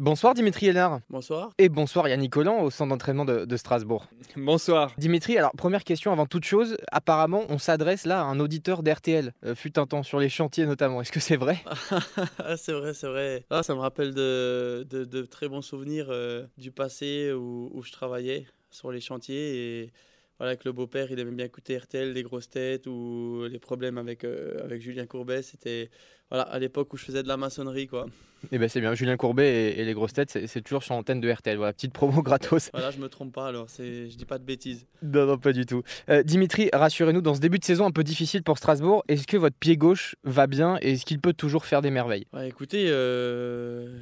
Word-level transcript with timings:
Bonsoir 0.00 0.34
Dimitri 0.34 0.66
Hénard. 0.66 0.98
Bonsoir. 1.08 1.52
Et 1.56 1.68
bonsoir 1.68 2.08
Yannick 2.08 2.32
Collant 2.32 2.62
au 2.62 2.70
centre 2.70 2.90
d'entraînement 2.90 3.24
de, 3.24 3.56
Strasbourg. 3.56 4.08
Bonsoir. 4.36 4.92
Dimitri, 4.98 5.38
alors 5.38 5.52
première 5.52 5.84
question 5.84 6.10
avant 6.10 6.26
toute 6.26 6.44
chose, 6.44 6.76
apparemment 6.90 7.44
on 7.48 7.58
s'adresse 7.58 8.04
là 8.04 8.20
à 8.20 8.24
un 8.24 8.40
auditeur 8.40 8.82
d'RTL, 8.82 9.32
euh, 9.44 9.54
fut 9.54 9.78
un 9.78 9.86
temps 9.86 10.02
sur 10.02 10.18
les 10.18 10.28
chantiers 10.28 10.66
notamment, 10.66 11.00
est-ce 11.00 11.12
que 11.12 11.20
c'est 11.20 11.36
vrai? 11.36 11.62
C'est 12.56 12.72
vrai, 12.72 12.92
c'est 12.92 13.06
vrai. 13.06 13.44
Ah, 13.50 13.62
ça 13.62 13.74
me 13.76 13.80
rappelle 13.80 14.14
de, 14.14 14.84
de, 14.90 15.22
très 15.22 15.48
bons 15.48 15.62
souvenirs 15.62 16.06
euh, 16.10 16.44
du 16.58 16.72
passé 16.72 17.32
où, 17.32 17.70
où, 17.72 17.82
je 17.84 17.92
travaillais 17.92 18.46
sur 18.70 18.90
les 18.90 19.00
chantiers 19.00 19.82
et 19.82 19.92
voilà, 20.38 20.50
avec 20.50 20.64
le 20.64 20.72
beau-père, 20.72 21.10
il 21.10 21.18
aimait 21.18 21.30
bien 21.30 21.46
écouter 21.46 21.76
RTL, 21.78 22.12
les 22.12 22.22
grosses 22.22 22.50
têtes 22.50 22.86
ou 22.86 23.44
les 23.48 23.58
problèmes 23.58 23.98
avec, 23.98 24.24
euh, 24.24 24.64
avec 24.64 24.82
Julien 24.82 25.06
Courbet. 25.06 25.42
C'était 25.42 25.90
voilà, 26.30 26.44
à 26.44 26.58
l'époque 26.58 26.92
où 26.92 26.96
je 26.96 27.04
faisais 27.04 27.22
de 27.22 27.28
la 27.28 27.36
maçonnerie. 27.36 27.86
Quoi. 27.86 28.06
Et 28.44 28.46
eh 28.52 28.58
ben 28.58 28.68
c'est 28.68 28.80
bien, 28.80 28.94
Julien 28.94 29.16
Courbet 29.16 29.72
et, 29.78 29.84
les 29.84 29.94
grosses 29.94 30.12
têtes, 30.12 30.46
c'est 30.46 30.60
toujours 30.60 30.82
sur 30.82 30.94
l'antenne 30.94 31.20
de 31.20 31.30
RTL. 31.30 31.56
Voilà, 31.56 31.72
petite 31.72 31.92
promo 31.92 32.22
gratos. 32.24 32.70
Voilà, 32.72 32.90
je 32.90 32.98
me 32.98 33.08
trompe 33.08 33.32
pas 33.32 33.46
alors, 33.46 33.68
je 33.78 34.14
dis 34.14 34.24
pas 34.24 34.38
de 34.38 34.44
bêtises. 34.44 34.86
Non, 35.02 35.26
non, 35.26 35.38
pas 35.38 35.52
du 35.52 35.64
tout. 35.66 35.82
Euh, 36.08 36.22
Dimitri, 36.22 36.68
rassurez-nous, 36.72 37.22
dans 37.22 37.34
ce 37.34 37.40
début 37.40 37.58
de 37.58 37.64
saison 37.64 37.86
un 37.86 37.90
peu 37.90 38.04
difficile 38.04 38.42
pour 38.42 38.58
Strasbourg, 38.58 39.04
est-ce 39.08 39.26
que 39.26 39.36
votre 39.36 39.56
pied 39.56 39.76
gauche 39.76 40.16
va 40.24 40.46
bien 40.46 40.78
et 40.82 40.92
est-ce 40.92 41.06
qu'il 41.06 41.20
peut 41.20 41.32
toujours 41.32 41.64
faire 41.64 41.80
des 41.80 41.90
merveilles? 41.90 42.26
Écoutez, 42.44 42.86
euh, 42.88 43.98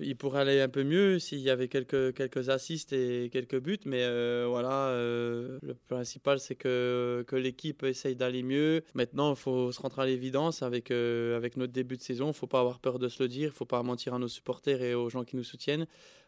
il 0.00 0.16
pourrait 0.16 0.40
aller 0.40 0.60
un 0.60 0.68
peu 0.68 0.84
mieux 0.84 1.18
s'il 1.18 1.40
y 1.40 1.50
avait 1.50 1.68
quelques, 1.68 2.14
quelques 2.14 2.48
assists 2.48 2.92
et 2.92 3.30
quelques 3.32 3.60
buts, 3.60 3.78
mais 3.84 4.02
euh, 4.02 4.46
voilà, 4.48 4.88
euh, 4.88 5.58
le 5.62 5.74
principal 5.74 6.40
c'est 6.40 6.54
que, 6.54 7.24
que 7.26 7.36
l'équipe 7.36 7.82
essaye 7.82 8.16
d'aller 8.16 8.42
mieux. 8.42 8.82
Maintenant, 8.94 9.30
il 9.30 9.36
faut 9.36 9.72
se 9.72 9.80
rentrer 9.80 10.02
à 10.02 10.06
l'évidence 10.06 10.62
avec, 10.62 10.90
euh, 10.90 11.36
avec 11.36 11.56
notre 11.56 11.72
début 11.72 11.96
de 11.96 12.02
saison. 12.02 12.26
Il 12.26 12.28
ne 12.28 12.32
faut 12.34 12.46
pas 12.46 12.60
avoir 12.60 12.80
peur 12.80 12.98
de 12.98 13.08
se 13.08 13.22
le 13.22 13.28
dire, 13.28 13.48
il 13.48 13.52
ne 13.52 13.56
faut 13.56 13.64
pas 13.64 13.82
mentir 13.82 14.14
à 14.14 14.18
nos 14.18 14.28
supporters 14.28 14.82
et 14.82 14.94
aux 14.94 15.10
gens 15.10 15.24
qui 15.24 15.36
nous 15.36 15.44
soutiennent 15.44 15.86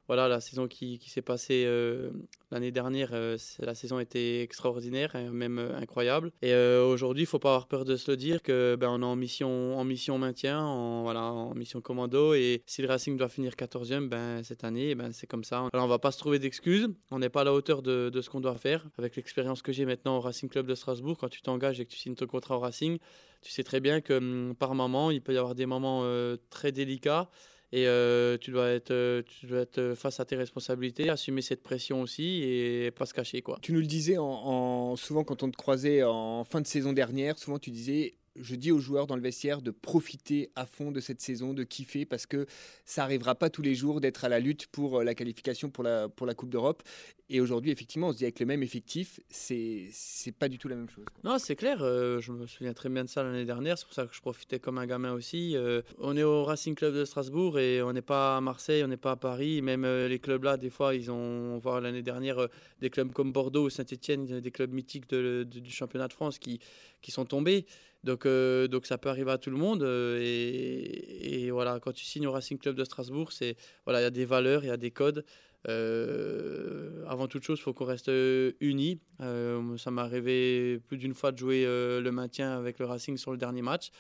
voilà, 0.09 0.29
la 0.29 0.41
saison 0.41 0.67
qui, 0.67 1.01
s'est 1.07 1.23
passée 1.23 1.65
euh, 1.67 2.11
l'année 2.51 2.73
dernière, 2.73 3.11
euh, 3.13 3.37
la 3.61 3.75
saison 3.75 4.01
était 4.01 4.43
extraordinaire, 4.43 5.17
même 5.33 5.59
euh, 5.59 5.77
incroyable. 5.77 6.33
Et 6.43 6.55
aujourd'hui, 6.55 7.23
il 7.23 7.27
faut 7.27 7.39
pas 7.39 7.51
avoir 7.51 7.69
peur 7.69 7.85
de 7.85 7.97
se 7.97 8.11
le 8.11 8.17
dire 8.17 8.43
que 8.43 8.77
ben, 8.79 8.89
on 8.91 9.03
est 9.03 9.05
en 9.05 9.17
mission, 9.17 9.79
en 9.79 9.85
mission 9.85 10.19
maintien, 10.19 10.61
en, 10.61 11.03
voilà, 11.03 11.23
en 11.23 11.55
mission 11.55 11.81
commando. 11.81 12.35
Et 12.35 12.63
si 12.67 12.83
le 12.83 12.89
Racing 12.89 13.17
doit 13.17 13.29
finir 13.29 13.53
14e 13.53 14.09
ben, 14.09 14.43
cette 14.43 14.65
année, 14.65 14.95
ben, 14.95 15.13
c'est 15.13 15.27
comme 15.27 15.45
ça. 15.45 15.69
Alors, 15.73 15.87
on 15.87 15.89
va 15.89 15.99
pas 15.99 16.11
se 16.11 16.19
trouver 16.19 16.39
d'excuses. 16.39 16.89
On 17.11 17.21
n'est 17.21 17.31
pas 17.31 17.43
à 17.43 17.45
la 17.45 17.53
hauteur 17.53 17.83
de, 17.83 18.11
de 18.11 18.21
ce 18.21 18.29
qu'on 18.29 18.41
doit 18.41 18.57
faire. 18.57 18.85
Avec 18.99 19.15
l'expérience 19.17 19.63
que 19.63 19.73
j'ai 19.73 19.87
maintenant 19.87 20.17
au 20.17 20.21
Racing 20.21 20.49
Club 20.49 20.67
de 20.67 20.75
Strasbourg, 20.75 21.17
quand 21.19 21.29
tu 21.29 21.43
t'engages 21.43 21.81
et 21.81 21.87
que 21.87 21.91
tu 21.91 21.99
signes 21.99 22.17
ton 22.17 22.27
contrat 22.27 22.57
au 22.57 22.61
Racing, 22.61 22.99
tu 23.41 23.51
sais 23.51 23.63
très 23.63 23.81
bien 23.81 24.01
que 24.01 24.15
hum, 24.15 24.55
par 24.59 24.75
moment, 24.75 25.11
il 25.11 25.23
peut 25.23 25.33
y 25.33 25.39
avoir 25.39 25.55
des 25.55 25.67
moments 25.67 26.05
très 26.51 26.73
délicats 26.73 27.31
et 27.73 27.87
euh, 27.87 28.37
tu, 28.39 28.51
dois 28.51 28.69
être, 28.69 28.91
euh, 28.91 29.23
tu 29.23 29.47
dois 29.47 29.61
être 29.61 29.95
face 29.97 30.21
à 30.21 30.27
tes 30.27 30.37
responsabilités, 30.37 31.09
assumer 31.09 31.41
cette 31.41 31.63
pression 31.63 32.03
aussi 32.03 32.43
et 32.43 32.91
pas 32.91 33.07
se 33.07 33.15
cacher. 33.15 33.41
Quoi. 33.41 33.59
Tu 33.63 33.73
nous 33.73 33.81
le 33.81 33.87
disais 33.87 34.19
en, 34.19 34.95
souvent 34.97 35.25
quand 35.25 35.43
on 35.43 35.51
te 35.51 35.57
croisait 35.57 36.03
en 36.03 36.45
fin 36.45 36.61
de 36.61 36.67
saison 36.67 36.93
dernière, 36.93 37.39
souvent 37.39 37.59
tu 37.59 37.71
disais 37.71 38.15
je 38.37 38.55
dis 38.55 38.73
aux 38.73 38.79
joueurs 38.79 39.07
dans 39.07 39.17
le 39.17 39.23
vestiaire 39.23 39.63
de 39.63 39.71
profiter 39.71 40.51
à 40.57 40.67
fond 40.67 40.91
de 40.91 41.01
cette 41.01 41.21
saison, 41.21 41.55
de 41.55 41.65
kiffer, 41.65 42.05
parce 42.05 42.27
que 42.27 42.47
ça 42.85 43.03
n'arrivera 43.03 43.35
pas 43.35 43.51
tous 43.51 43.63
les 43.63 43.75
jours 43.75 44.01
d'être 44.01 44.25
à 44.25 44.29
la 44.29 44.41
lutte 44.41 44.67
pour 44.67 45.01
euh, 45.01 45.05
la 45.05 45.15
qualification 45.15 45.71
pour 45.71 45.85
la, 45.85 46.09
pour 46.09 46.27
la 46.27 46.35
Coupe 46.35 46.51
d'Europe. 46.51 46.83
Et 47.29 47.41
aujourd'hui, 47.41 47.71
effectivement, 47.71 48.09
on 48.09 48.13
se 48.13 48.19
dit 48.19 48.25
avec 48.25 48.41
le 48.41 48.47
même 48.47 48.63
effectif, 48.63 49.19
c'est 49.31 49.91
pas 50.39 50.49
du 50.49 50.59
tout 50.59 50.69
la 50.69 50.77
même 50.77 50.91
chose. 50.91 51.05
Non, 51.25 51.39
c'est 51.39 51.57
clair. 51.57 51.79
Euh, 51.81 52.21
je 52.21 52.31
me 52.31 52.47
souviens 52.47 52.75
très 52.75 52.91
bien 52.91 53.05
de 53.05 53.09
ça 53.09 53.23
l'année 53.23 53.47
dernière. 53.47 53.79
C'est 53.79 53.87
pour 53.87 53.95
ça 53.95 54.07
que 54.07 54.15
je 54.15 54.21
profitais 54.21 54.59
comme 54.59 54.77
un 54.77 54.87
gamin 54.87 55.13
aussi. 55.13 55.57
Euh, 55.57 55.81
on 55.99 56.17
est 56.17 56.23
au 56.23 56.45
Racing 56.45 56.75
Club 56.75 56.95
de 56.95 57.07
Strasbourg 57.07 57.59
et 57.59 57.81
on 57.81 57.93
n'est 57.93 58.03
pas 58.03 58.37
à 58.37 58.41
Marseille, 58.43 58.85
on 58.85 58.89
n'est 58.89 58.99
pas 58.99 59.13
à 59.13 59.17
Paris. 59.17 59.63
Même 59.63 59.87
les 59.87 60.19
clubs 60.19 60.45
là, 60.45 60.59
des 60.59 60.69
fois, 60.69 60.95
ils 60.95 61.11
ont, 61.11 61.57
voir 61.59 61.81
l'année 61.81 62.03
dernière, 62.03 62.49
des 62.81 62.91
clubs 62.91 63.13
comme 63.13 63.33
Bordeaux 63.33 63.65
ou 63.65 63.71
Saint-Etienne, 63.71 64.41
des 64.41 64.51
clubs 64.51 64.73
mythiques 64.73 65.09
du 65.09 65.71
championnat 65.71 66.09
de 66.09 66.13
France 66.13 66.39
qui, 66.39 66.61
qui 67.03 67.11
sont 67.11 67.25
tombés. 67.27 67.67
Donc, 68.05 68.27
donc 68.27 68.87
ça 68.87 68.99
peut 68.99 69.11
arriver 69.11 69.31
à 69.31 69.39
tout 69.39 69.51
le 69.51 69.57
monde. 69.57 69.83
Et, 70.21 71.45
et, 71.45 71.51
voilà, 71.51 71.79
quand 71.79 71.93
tu 71.93 72.05
signes 72.05 72.27
au 72.27 72.33
Racing 72.33 72.59
Club 72.59 72.75
de 72.75 72.85
Strasbourg, 72.85 73.31
c'est 73.31 73.57
voilà, 73.85 74.01
il 74.01 74.03
y 74.03 74.07
a 74.07 74.11
des 74.11 74.25
valeurs, 74.25 74.65
il 74.65 74.69
y 74.69 74.71
a 74.71 74.77
des 74.77 74.91
codes. 74.91 75.25
Euh, 75.69 77.05
avant 77.07 77.29
toute 77.29 77.45
chose, 77.45 77.59
il 77.59 77.63
faut 77.63 77.73
qu'on 77.73 77.85
reste 77.85 78.09
euh, 78.09 78.53
unis. 78.61 79.01
Euh, 79.21 79.77
ça 79.77 79.91
m'est 79.91 80.03
arrivé 80.03 80.81
plus 80.89 80.99
d'une 80.99 81.15
fois 81.15 81.33
de 81.33 81.39
jouer 81.39 81.65
le 81.65 82.11
maintien 82.11 82.57
avec 82.57 82.79
le 82.79 82.87
Racing 82.87 83.17
sur 83.17 83.31
le 83.33 83.39
dernier 83.39 83.63
match. 83.63 83.91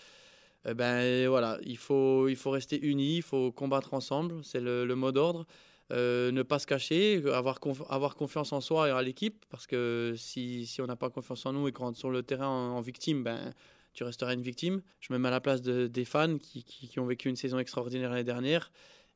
ben 0.64 1.28
voilà, 1.28 1.58
il 1.64 1.78
faut, 1.78 2.28
il 2.28 2.36
faut 2.36 2.50
rester 2.50 2.80
unis, 2.84 3.16
il 3.16 3.22
faut 3.22 3.52
combattre 3.52 3.94
ensemble, 3.94 4.44
c'est 4.44 4.60
le, 4.60 4.94
mot 4.94 5.12
d'ordre. 5.12 5.46
Ne 5.90 6.42
pas 6.42 6.58
se 6.58 6.66
cacher, 6.66 7.22
avoir, 7.32 7.58
avoir 7.88 8.14
confiance 8.14 8.52
en 8.52 8.60
soi 8.60 8.88
et 8.88 8.90
à 8.90 9.02
l'équipe, 9.02 9.44
parce 9.50 9.66
que 9.66 10.14
si, 10.16 10.66
si 10.66 10.80
on 10.80 10.86
n'a 10.86 10.96
pas 10.96 11.10
confiance 11.10 11.44
en 11.46 11.52
nous 11.52 11.68
et 11.68 11.72
qu'on 11.72 11.92
sur 11.94 12.10
le 12.10 12.22
terrain 12.22 12.48
en, 12.48 12.80
victime, 12.80 13.22
ben, 13.22 13.52
tu 13.92 14.04
resteras 14.04 14.32
une 14.32 14.42
victime. 14.42 14.82
Je 15.00 15.12
me 15.12 15.18
mets 15.18 15.28
à 15.28 15.32
la 15.32 15.40
place 15.40 15.60
de, 15.60 15.86
des 15.86 16.04
fans 16.04 16.38
qui, 16.38 16.64
qui, 16.64 16.88
qui 16.88 16.98
ont 16.98 17.06
vécu 17.06 17.28
une 17.28 17.36
saison 17.36 17.58
extraordinaire 17.58 18.10
l'année 18.10 18.24
dernière 18.24 18.70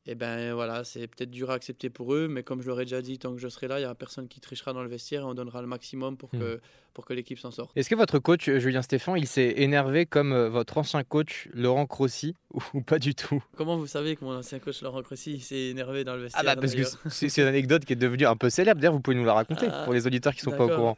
et 0.09 0.15
ben 0.15 0.53
voilà, 0.53 0.85
c'est 0.85 1.05
peut-être 1.05 1.29
dur 1.29 1.51
à 1.51 1.55
accepter 1.55 1.89
pour 1.89 2.13
eux, 2.13 2.29
mais 2.29 2.41
comme 2.41 2.61
je 2.61 2.67
l'aurais 2.69 2.85
déjà 2.85 3.01
dit, 3.01 3.19
tant 3.19 3.33
que 3.33 3.39
je 3.39 3.49
serai 3.49 3.67
là, 3.67 3.77
il 3.77 3.81
n'y 3.81 3.85
aura 3.85 3.93
personne 3.93 4.29
qui 4.29 4.39
trichera 4.39 4.71
dans 4.71 4.81
le 4.81 4.87
vestiaire 4.87 5.23
et 5.23 5.25
on 5.25 5.33
donnera 5.33 5.59
le 5.61 5.67
maximum 5.67 6.15
pour 6.15 6.29
que, 6.31 6.55
hmm. 6.55 6.59
pour 6.93 7.05
que 7.05 7.13
l'équipe 7.13 7.37
s'en 7.37 7.51
sorte. 7.51 7.75
Est-ce 7.75 7.89
que 7.89 7.95
votre 7.95 8.17
coach, 8.17 8.47
euh, 8.47 8.57
Julien 8.57 8.81
Stéphan, 8.81 9.17
il 9.17 9.27
s'est 9.27 9.55
énervé 9.57 10.05
comme 10.05 10.31
euh, 10.31 10.47
votre 10.47 10.77
ancien 10.77 11.03
coach, 11.03 11.49
Laurent 11.53 11.85
Crossi, 11.85 12.35
ou, 12.73 12.81
pas 12.81 12.99
du 12.99 13.15
tout? 13.15 13.43
Comment 13.57 13.75
vous 13.75 13.85
savez 13.85 14.15
que 14.15 14.23
mon 14.23 14.33
ancien 14.33 14.59
coach, 14.59 14.81
Laurent 14.81 15.03
Crossi, 15.03 15.41
s'est 15.41 15.67
énervé 15.71 16.05
dans 16.05 16.15
le 16.15 16.21
vestiaire 16.23 16.41
Ah 16.47 16.55
bah 16.55 16.61
parce 16.61 16.73
que 16.73 16.83
c'est 17.09 17.41
une 17.41 17.47
anecdote 17.47 17.83
qui 17.83 17.91
est 17.91 17.97
devenue 17.97 18.25
un 18.25 18.37
peu 18.37 18.49
célèbre, 18.49 18.79
d'ailleurs 18.79 18.93
vous 18.93 19.01
pouvez 19.01 19.17
nous 19.17 19.25
la 19.25 19.33
raconter 19.33 19.67
ah, 19.69 19.83
pour 19.83 19.93
les 19.93 20.07
auditeurs 20.07 20.33
qui 20.33 20.45
ne 20.45 20.51
sont 20.51 20.57
pas 20.57 20.65
au 20.65 20.69
courant. 20.69 20.97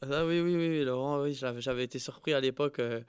Ah 0.00 0.24
oui, 0.24 0.40
oui, 0.40 0.56
oui, 0.56 0.84
Laurent, 0.84 1.22
oui, 1.22 1.34
j'avais 1.34 1.84
été 1.84 1.98
surpris 1.98 2.32
à 2.32 2.40
l'époque. 2.40 2.78
Euh, 2.78 3.02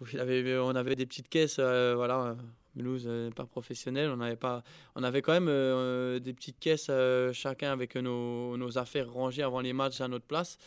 on 0.00 0.76
avait 0.76 0.94
des 0.94 1.04
petites 1.04 1.28
caisses, 1.28 1.58
voilà 1.58 2.36
Mulhouse 2.78 3.06
n'est 3.06 3.30
pas 3.30 3.46
professionnel. 3.46 4.10
On 4.10 4.20
avait, 4.20 4.36
pas, 4.36 4.62
on 4.94 5.02
avait 5.02 5.20
quand 5.20 5.32
même 5.32 5.48
euh, 5.48 6.18
des 6.20 6.32
petites 6.32 6.58
caisses 6.58 6.86
euh, 6.90 7.32
chacun 7.32 7.72
avec 7.72 7.96
nos, 7.96 8.78
affaires 8.78 9.10
rangées 9.12 9.42
avant 9.42 9.60
les 9.60 9.72
matchs 9.72 10.00
à 10.00 10.08
notre 10.08 10.24
place. 10.24 10.58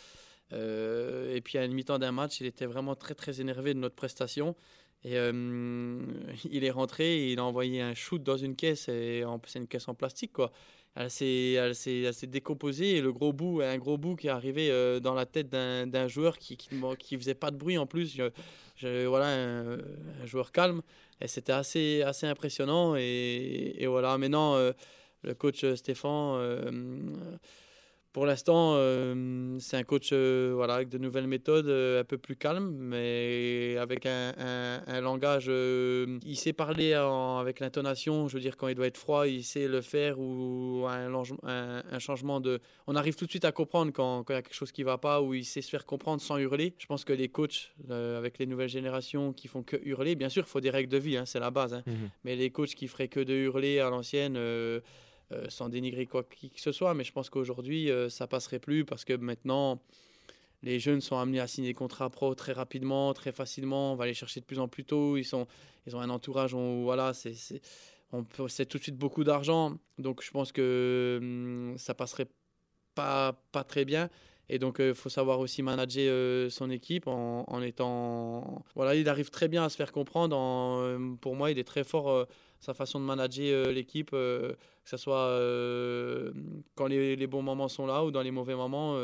Euh, 0.53 1.33
et 1.33 1.41
puis 1.41 1.57
à 1.57 1.63
une 1.63 1.73
mi-temps 1.73 1.97
d'un 1.97 2.11
match, 2.11 2.41
il 2.41 2.45
était 2.45 2.65
vraiment 2.65 2.95
très 2.95 3.15
très 3.15 3.39
énervé 3.39 3.73
de 3.73 3.79
notre 3.79 3.95
prestation. 3.95 4.55
Et 5.03 5.15
il 6.51 6.63
est 6.63 6.71
rentré 6.71 7.23
et 7.23 7.31
il 7.31 7.39
a 7.39 7.43
envoyé 7.43 7.81
un 7.81 7.95
shoot 7.95 8.21
dans 8.21 8.37
une 8.37 8.55
caisse. 8.55 8.81
C'est 8.81 9.23
une 9.55 9.67
caisse 9.67 9.87
en 9.87 9.95
plastique 9.95 10.33
quoi. 10.33 10.51
Elle 10.93 11.09
s'est, 11.09 12.27
décomposée 12.27 12.97
et 12.97 13.01
le 13.01 13.13
gros 13.13 13.31
bout, 13.31 13.61
un 13.61 13.77
gros 13.77 13.97
bout 13.97 14.17
qui 14.17 14.27
est 14.27 14.31
arrivé 14.31 14.99
dans 14.99 15.13
la 15.13 15.25
tête 15.25 15.49
d'un, 15.49 16.07
joueur 16.09 16.37
qui, 16.37 16.57
qui, 16.57 17.17
faisait 17.17 17.33
pas 17.33 17.49
de 17.49 17.55
bruit 17.55 17.77
en 17.77 17.87
plus. 17.87 18.19
Voilà, 18.81 19.27
un, 19.27 20.25
joueur 20.25 20.51
calme. 20.51 20.81
C'était 21.27 21.51
assez, 21.53 22.01
assez 22.03 22.27
impressionnant. 22.27 22.95
Et, 22.97 23.85
voilà, 23.87 24.17
maintenant, 24.17 24.55
euh, 24.55 24.71
le 25.23 25.33
coach 25.33 25.65
Stéphane, 25.75 26.35
euh, 26.39 27.11
pour 28.13 28.25
l'instant, 28.25 28.73
euh, 28.75 29.57
c'est 29.59 29.77
un 29.77 29.83
coach 29.83 30.09
euh, 30.11 30.51
voilà, 30.53 30.75
avec 30.75 30.89
de 30.89 30.97
nouvelles 30.97 31.27
méthodes, 31.27 31.67
euh, 31.67 32.01
un 32.01 32.03
peu 32.03 32.17
plus 32.17 32.35
calme, 32.35 32.75
mais 32.77 33.77
avec 33.79 34.05
un, 34.05 34.33
un, 34.37 35.01
langage. 35.01 35.47
il 35.47 36.35
sait 36.35 36.51
parler 36.51 36.93
avec 36.93 37.61
l'intonation, 37.61 38.27
je 38.27 38.33
veux 38.35 38.41
dire, 38.41 38.57
quand 38.57 38.67
il 38.67 38.75
doit 38.75 38.87
être 38.87 38.97
froid, 38.97 39.27
il 39.27 39.45
sait 39.45 39.67
le 39.67 39.79
faire, 39.79 40.19
ou 40.19 40.85
un, 40.87 41.09
un, 41.43 41.99
changement 41.99 42.41
de. 42.41 42.59
On 42.85 42.95
arrive 42.95 43.15
tout 43.15 43.25
de 43.25 43.29
suite 43.29 43.45
à 43.45 43.53
comprendre 43.53 43.93
quand, 43.93 44.23
quand 44.23 44.33
il 44.33 44.37
y 44.37 44.39
a 44.39 44.41
quelque 44.41 44.55
chose 44.55 44.73
qui 44.73 44.81
ne 44.81 44.87
va 44.87 44.97
pas, 44.97 45.21
ou 45.21 45.33
il 45.33 45.45
sait 45.45 45.61
se 45.61 45.69
faire 45.69 45.85
comprendre 45.85 46.21
sans 46.21 46.37
hurler. 46.37 46.73
Je 46.79 46.87
pense 46.87 47.05
que 47.05 47.13
les 47.13 47.29
coachs, 47.29 47.73
avec 47.89 48.39
les 48.39 48.45
nouvelles 48.45 48.69
générations 48.69 49.31
qui 49.31 49.47
font 49.47 49.63
que 49.63 49.77
hurler, 49.85 50.15
bien 50.15 50.29
sûr, 50.29 50.43
il 50.45 50.49
faut 50.49 50.59
des 50.61 50.69
règles 50.69 50.91
de 50.91 50.97
vie, 50.97 51.15
hein, 51.15 51.25
c'est 51.25 51.39
la 51.39 51.51
base, 51.51 51.73
hein. 51.73 51.83
mhm. 51.87 52.09
mais 52.25 52.35
les 52.35 52.49
coachs 52.49 52.75
qui 52.75 52.87
feraient 52.87 53.07
que 53.07 53.21
de 53.21 53.33
hurler 53.33 53.79
à 53.79 53.89
l'ancienne. 53.89 54.37
Euh, 55.31 55.45
sans 55.49 55.69
dénigrer 55.69 56.07
quoi 56.07 56.23
que 56.23 56.47
ce 56.55 56.71
soit, 56.71 56.93
mais 56.93 57.03
je 57.05 57.13
pense 57.13 57.29
qu'aujourd'hui, 57.29 57.89
euh, 57.89 58.09
ça 58.09 58.27
passerait 58.27 58.59
plus 58.59 58.83
parce 58.83 59.05
que 59.05 59.13
maintenant, 59.13 59.81
les 60.61 60.77
jeunes 60.79 60.99
sont 60.99 61.17
amenés 61.17 61.39
à 61.39 61.47
signer 61.47 61.69
des 61.69 61.73
contrats 61.73 62.09
pro 62.09 62.35
très 62.35 62.51
rapidement, 62.51 63.13
très 63.13 63.31
facilement. 63.31 63.93
On 63.93 63.95
va 63.95 64.07
les 64.07 64.13
chercher 64.13 64.41
de 64.41 64.45
plus 64.45 64.59
en 64.59 64.67
plus 64.67 64.83
tôt. 64.83 65.15
Ils, 65.15 65.23
sont, 65.23 65.47
ils 65.87 65.95
ont 65.95 66.01
un 66.01 66.09
entourage 66.09 66.53
où 66.53 66.83
voilà, 66.83 67.13
c'est, 67.13 67.61
on 68.11 68.23
possède 68.23 68.67
tout 68.67 68.77
de 68.77 68.83
suite 68.83 68.97
beaucoup 68.97 69.23
d'argent. 69.23 69.77
Donc 69.99 70.21
je 70.21 70.31
pense 70.31 70.51
que 70.51 71.19
hum, 71.21 71.77
ça 71.77 71.93
passerait 71.93 72.27
pas, 72.93 73.39
pas 73.53 73.63
très 73.63 73.85
bien. 73.85 74.09
Et 74.49 74.59
donc, 74.59 74.77
il 74.79 74.85
euh, 74.85 74.93
faut 74.93 75.07
savoir 75.07 75.39
aussi 75.39 75.63
manager 75.63 76.51
son 76.51 76.69
équipe 76.69 77.07
en, 77.07 77.61
étant. 77.61 78.65
Voilà, 78.75 78.95
il 78.95 79.07
arrive 79.07 79.29
très 79.29 79.47
bien 79.47 79.63
à 79.63 79.69
se 79.69 79.77
faire 79.77 79.93
comprendre. 79.93 80.35
En, 80.35 81.15
pour 81.21 81.37
moi, 81.37 81.51
il 81.51 81.59
est 81.59 81.63
très 81.63 81.85
fort 81.85 82.27
sa 82.61 82.75
façon 82.75 82.99
de 82.99 83.05
manager 83.05 83.67
euh, 83.67 83.71
l'équipe, 83.71 84.11
euh, 84.13 84.53
que 84.83 84.89
ce 84.89 84.97
soit 84.97 85.17
euh, 85.17 86.31
quand 86.75 86.85
les, 86.85 87.27
bons 87.27 87.41
moments 87.41 87.67
sont 87.67 87.87
là 87.87 88.05
ou 88.05 88.11
dans 88.11 88.21
les 88.21 88.31
mauvais 88.31 88.55
moments, 88.55 88.97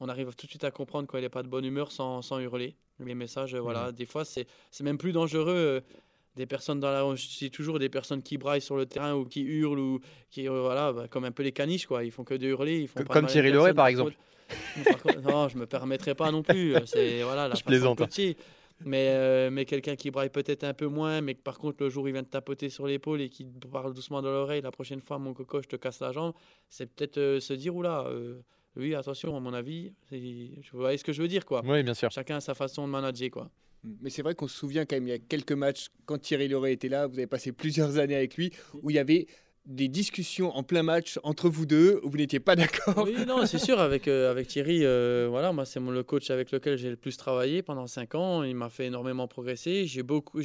on 0.00 0.08
arrive 0.08 0.34
tout 0.34 0.46
de 0.46 0.50
suite 0.50 0.64
à 0.64 0.70
comprendre 0.70 1.06
quand 1.06 1.18
il 1.18 1.22
n'est 1.22 1.28
pas 1.28 1.42
de 1.42 1.48
bonne 1.48 1.64
humeur 1.64 1.92
sans, 1.92 2.22
sans 2.22 2.38
hurler. 2.38 2.74
Les 3.04 3.14
messages, 3.14 3.54
voilà, 3.54 3.92
des 3.92 4.06
fois, 4.06 4.24
c'est 4.24 4.46
même 4.80 4.98
plus 4.98 5.12
dangereux 5.12 5.82
des 6.36 6.46
personnes 6.46 6.78
dans 6.78 6.90
la 6.90 7.14
dis 7.14 7.50
toujours 7.50 7.78
des 7.78 7.88
personnes 7.88 8.22
qui 8.22 8.38
braillent 8.38 8.60
sur 8.60 8.76
le 8.76 8.86
terrain 8.86 9.14
ou 9.14 9.24
qui 9.24 9.42
hurlent 9.42 9.80
ou 9.80 10.00
qui 10.30 10.46
voilà 10.46 10.92
bah, 10.92 11.08
comme 11.08 11.24
un 11.24 11.32
peu 11.32 11.42
les 11.42 11.50
caniches 11.50 11.86
quoi. 11.86 12.04
Ils 12.04 12.12
font 12.12 12.22
que 12.22 12.34
de 12.34 12.46
hurler 12.46 12.78
ils 12.78 12.88
font 12.88 13.02
comme 13.02 13.26
Thierry 13.26 13.50
Loret 13.50 13.74
par 13.74 13.88
exemple. 13.88 14.14
Non 15.24 15.48
je 15.48 15.58
me 15.58 15.66
permettrai 15.66 16.14
pas 16.14 16.30
non 16.30 16.44
plus 16.44 16.76
c'est 16.86 17.24
voilà 17.24 17.48
la 17.48 17.56
je 17.56 17.64
plaisante. 17.64 18.00
Mais, 18.84 19.08
euh, 19.10 19.50
mais 19.50 19.64
quelqu'un 19.64 19.96
qui 19.96 20.10
braille 20.10 20.30
peut-être 20.30 20.64
un 20.64 20.74
peu 20.74 20.86
moins, 20.86 21.20
mais 21.20 21.34
que 21.34 21.42
par 21.42 21.58
contre 21.58 21.82
le 21.82 21.90
jour 21.90 22.04
où 22.04 22.08
il 22.08 22.12
vient 22.12 22.22
de 22.22 22.28
tapoter 22.28 22.68
sur 22.68 22.86
l'épaule 22.86 23.20
et 23.20 23.28
qui 23.28 23.46
parle 23.70 23.94
doucement 23.94 24.22
dans 24.22 24.30
l'oreille, 24.30 24.62
la 24.62 24.70
prochaine 24.70 25.00
fois 25.00 25.18
mon 25.18 25.34
coco 25.34 25.62
je 25.62 25.68
te 25.68 25.76
casse 25.76 26.00
la 26.00 26.12
jambe, 26.12 26.32
c'est 26.68 26.86
peut-être 26.86 27.18
euh, 27.18 27.40
se 27.40 27.52
dire 27.52 27.74
oula, 27.74 28.04
euh, 28.06 28.40
oui 28.76 28.94
attention 28.94 29.36
à 29.36 29.40
mon 29.40 29.52
avis, 29.52 29.92
vous 30.10 30.78
voyez 30.78 30.98
ce 30.98 31.04
que 31.04 31.12
je 31.12 31.22
veux 31.22 31.28
dire 31.28 31.44
quoi? 31.44 31.62
Oui 31.64 31.82
bien 31.82 31.94
sûr. 31.94 32.10
Chacun 32.10 32.36
a 32.36 32.40
sa 32.40 32.54
façon 32.54 32.86
de 32.86 32.92
manager 32.92 33.30
quoi. 33.30 33.50
Mais 33.82 34.10
c'est 34.10 34.22
vrai 34.22 34.34
qu'on 34.34 34.48
se 34.48 34.56
souvient 34.56 34.84
quand 34.84 34.96
même, 34.96 35.06
il 35.06 35.10
y 35.10 35.14
a 35.14 35.18
quelques 35.18 35.52
matchs, 35.52 35.88
quand 36.04 36.18
Thierry 36.18 36.48
Loret 36.48 36.74
était 36.74 36.88
là, 36.88 37.06
vous 37.06 37.18
avez 37.18 37.26
passé 37.26 37.50
plusieurs 37.52 37.96
années 37.98 38.14
avec 38.14 38.36
lui, 38.36 38.52
où 38.82 38.90
il 38.90 38.96
y 38.96 38.98
avait 38.98 39.26
des 39.66 39.88
discussions 39.88 40.56
en 40.56 40.62
plein 40.62 40.82
match 40.82 41.18
entre 41.22 41.48
vous 41.48 41.66
deux 41.66 42.00
où 42.02 42.10
vous 42.10 42.16
n'étiez 42.16 42.40
pas 42.40 42.56
d'accord 42.56 43.04
Oui, 43.04 43.14
non, 43.26 43.44
c'est 43.46 43.58
sûr. 43.58 43.78
Avec, 43.80 44.08
euh, 44.08 44.30
avec 44.30 44.48
Thierry, 44.48 44.80
euh, 44.84 45.28
voilà, 45.30 45.52
moi, 45.52 45.64
c'est 45.64 45.80
le 45.80 46.02
coach 46.02 46.30
avec 46.30 46.50
lequel 46.50 46.78
j'ai 46.78 46.90
le 46.90 46.96
plus 46.96 47.16
travaillé 47.16 47.62
pendant 47.62 47.86
cinq 47.86 48.14
ans. 48.14 48.42
Il 48.42 48.54
m'a 48.54 48.70
fait 48.70 48.86
énormément 48.86 49.28
progresser. 49.28 49.86
J'ai 49.86 50.02
beaucoup, 50.02 50.40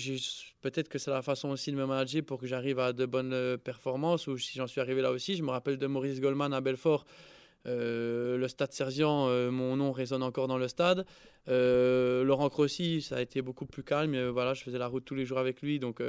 peut-être 0.62 0.90
que 0.90 1.00
c'est 1.00 1.12
la 1.12 1.22
façon 1.22 1.50
aussi 1.50 1.72
de 1.72 1.78
me 1.78 1.86
manager 1.86 2.24
pour 2.24 2.40
que 2.40 2.46
j'arrive 2.46 2.80
à 2.80 2.94
de 2.94 3.06
bonnes 3.06 3.34
euh, 3.34 3.58
performances. 3.58 4.28
Ou 4.28 4.38
si 4.38 4.58
j'en 4.58 4.68
suis 4.68 4.82
arrivé 4.82 5.02
là 5.02 5.12
aussi, 5.12 5.36
je 5.36 5.44
me 5.44 5.50
rappelle 5.50 5.78
de 5.78 5.88
Maurice 5.88 6.20
Goldman 6.20 6.54
à 6.54 6.62
Belfort. 6.62 7.06
le 7.66 8.48
stade 8.48 8.74
Serzian, 8.74 9.28
mon 9.52 9.78
nom 9.78 9.92
résonne 9.92 10.24
encore 10.24 10.48
dans 10.48 10.58
le 10.58 10.68
stade. 10.68 11.06
Laurent 11.48 12.50
Crossi, 12.50 13.02
ça 13.02 13.16
a 13.16 13.22
été 13.22 13.42
beaucoup 13.42 13.66
plus 13.66 13.84
calme. 13.84 14.30
voilà, 14.30 14.54
je 14.54 14.62
faisais 14.62 14.78
la 14.78 14.88
route 14.88 15.06
tous 15.06 15.16
les 15.16 15.26
jours 15.26 15.40
avec 15.40 15.62
lui, 15.62 15.80
donc 15.80 16.02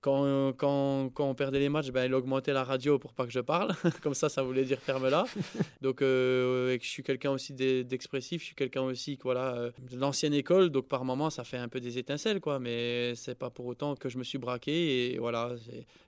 quand, 0.00 0.52
quand, 0.54 1.10
quand, 1.10 1.28
on 1.28 1.34
perdait 1.34 1.58
les 1.58 1.68
matchs, 1.68 1.90
ben, 1.90 2.04
il 2.04 2.14
augmentait 2.14 2.52
la 2.52 2.64
radio 2.64 2.98
pour 2.98 3.12
pas 3.12 3.26
que 3.26 3.32
je 3.32 3.40
parle. 3.40 3.74
Comme 4.02 4.14
ça, 4.14 4.28
ça 4.28 4.42
voulait 4.42 4.64
dire 4.64 4.80
ferme-la. 4.80 5.24
donc, 5.82 6.00
euh, 6.00 6.78
je 6.80 6.88
suis 6.88 7.02
quelqu'un 7.02 7.30
aussi 7.30 7.52
d'expressif. 7.52 8.40
Je 8.40 8.46
suis 8.46 8.54
quelqu'un 8.54 8.82
aussi 8.82 9.18
voilà, 9.22 9.54
euh, 9.54 9.70
de 9.90 9.98
l'ancienne 9.98 10.32
école. 10.32 10.70
Donc, 10.70 10.88
par 10.88 11.04
moments, 11.04 11.28
ça 11.28 11.44
fait 11.44 11.58
un 11.58 11.68
peu 11.68 11.80
des 11.80 11.98
étincelles. 11.98 12.40
quoi. 12.40 12.58
Mais 12.58 13.14
c'est 13.14 13.34
pas 13.34 13.50
pour 13.50 13.66
autant 13.66 13.94
que 13.94 14.08
je 14.08 14.16
me 14.16 14.24
suis 14.24 14.38
braqué. 14.38 15.12
Et 15.12 15.18
voilà, 15.18 15.54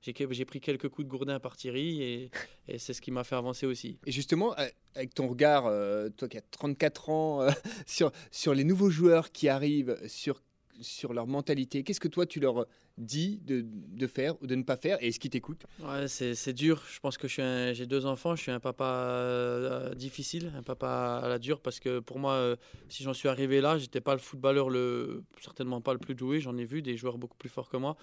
j'ai 0.01 0.45
pris 0.45 0.61
quelques 0.61 0.89
coups 0.89 1.07
de 1.07 1.11
gourdin 1.11 1.39
par 1.39 1.57
Thierry. 1.57 2.03
Et, 2.03 2.31
et 2.69 2.79
c'est 2.79 2.95
ce 2.95 3.03
qui 3.03 3.11
m'a 3.11 3.25
fait 3.25 3.37
avancer 3.37 3.67
aussi. 3.67 3.99
Et 4.07 4.13
justement, 4.13 4.55
avec 4.95 5.15
ton 5.15 5.29
regard, 5.29 5.67
euh, 5.67 6.09
toi 6.17 6.29
qui 6.29 6.39
as 6.39 6.43
34 6.51 7.11
ans, 7.11 7.47
sur, 7.87 8.11
sur 8.31 8.55
les 8.55 8.65
nouveaux 8.65 8.91
joueurs 8.91 9.33
qui 9.33 9.49
arrivent, 9.49 9.99
sur 10.07 10.41
sur 10.81 11.13
leur 11.13 11.27
mentalité. 11.27 11.83
Qu'est-ce 11.83 12.01
que 12.01 12.09
toi, 12.09 12.27
tu 12.27 12.41
leur 12.41 12.67
dis 12.99 13.41
de, 13.45 14.07
faire 14.07 14.41
ou 14.43 14.47
de 14.47 14.55
ne 14.55 14.63
pas 14.63 14.77
faire 14.77 15.03
Et 15.03 15.09
est-ce 15.09 15.21
qu'ils 15.21 15.31
t'écoutent? 15.31 15.67
C'est, 16.07 16.53
dur. 16.53 16.83
Je 16.93 17.01
pense 17.01 17.19
que 17.19 17.29
j'ai 17.29 17.87
deux 17.87 18.07
enfants. 18.07 18.37
Je 18.37 18.43
suis 18.43 18.51
un 18.51 18.61
papa 18.61 18.85
euh, 18.85 19.95
difficile, 19.95 20.53
un 20.57 20.63
papa 20.63 21.21
à 21.23 21.29
la 21.29 21.39
dure, 21.39 21.61
parce 21.61 21.81
que 21.81 22.01
pour 22.01 22.19
moi, 22.19 22.35
euh, 22.35 22.57
si 22.89 23.03
j'en 23.03 23.15
suis 23.15 23.29
arrivé 23.29 23.61
là, 23.61 23.79
j'étais 23.79 24.01
pas 24.01 24.15
le 24.15 24.21
footballeur, 24.21 24.71
le, 24.71 25.23
certainement 25.41 25.81
pas 25.81 25.93
le 25.93 25.99
plus 25.99 26.15
doué. 26.15 26.41
J'en 26.41 26.57
ai 26.57 26.65
vu 26.65 26.83
des 26.83 26.97
joueurs 26.97 27.19
beaucoup 27.19 27.37
plus 27.37 27.49
forts 27.49 27.69
que 27.69 27.77
moi. 27.77 27.97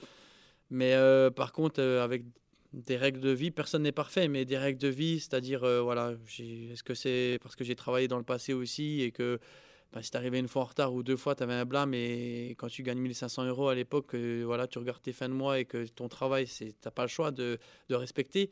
Mais 0.69 0.93
euh, 0.93 1.31
par 1.31 1.51
contre, 1.51 1.81
avec 1.81 2.23
des 2.73 2.97
règles 2.97 3.19
de 3.19 3.31
vie, 3.31 3.49
personne 3.49 3.83
n'est 3.83 3.91
parfait, 3.91 4.27
mais 4.27 4.45
des 4.45 4.57
règles 4.57 4.79
de 4.79 4.87
vie, 4.87 5.19
c'est-à-dire, 5.19 5.61
voilà, 5.83 6.13
est-ce 6.39 6.83
que 6.83 6.93
c'est 6.93 7.39
parce 7.41 7.55
que 7.55 7.63
j'ai 7.63 7.75
travaillé 7.75 8.07
dans 8.07 8.19
le 8.19 8.23
passé 8.23 8.53
aussi 8.53 9.01
et 9.01 9.11
que 9.11 9.39
bah, 9.91 10.03
si 10.03 10.11
tu 10.11 10.17
arrivé 10.17 10.39
une 10.39 10.47
fois 10.47 10.61
en 10.63 10.65
retard 10.65 10.93
ou 10.93 11.03
deux 11.03 11.17
fois, 11.17 11.35
tu 11.35 11.43
avais 11.43 11.53
un 11.53 11.65
blâme 11.65 11.93
et 11.93 12.55
quand 12.57 12.67
tu 12.67 12.83
gagnes 12.83 12.99
1500 12.99 13.45
euros 13.45 13.69
à 13.69 13.75
l'époque, 13.75 14.13
euh, 14.13 14.43
voilà, 14.45 14.67
tu 14.67 14.77
regardes 14.77 15.01
tes 15.01 15.13
fins 15.13 15.29
de 15.29 15.33
mois 15.33 15.59
et 15.59 15.65
que 15.65 15.85
ton 15.87 16.07
travail, 16.07 16.47
tu 16.47 16.73
n'as 16.85 16.91
pas 16.91 17.03
le 17.03 17.09
choix 17.09 17.31
de 17.31 17.59
respecter 17.89 18.51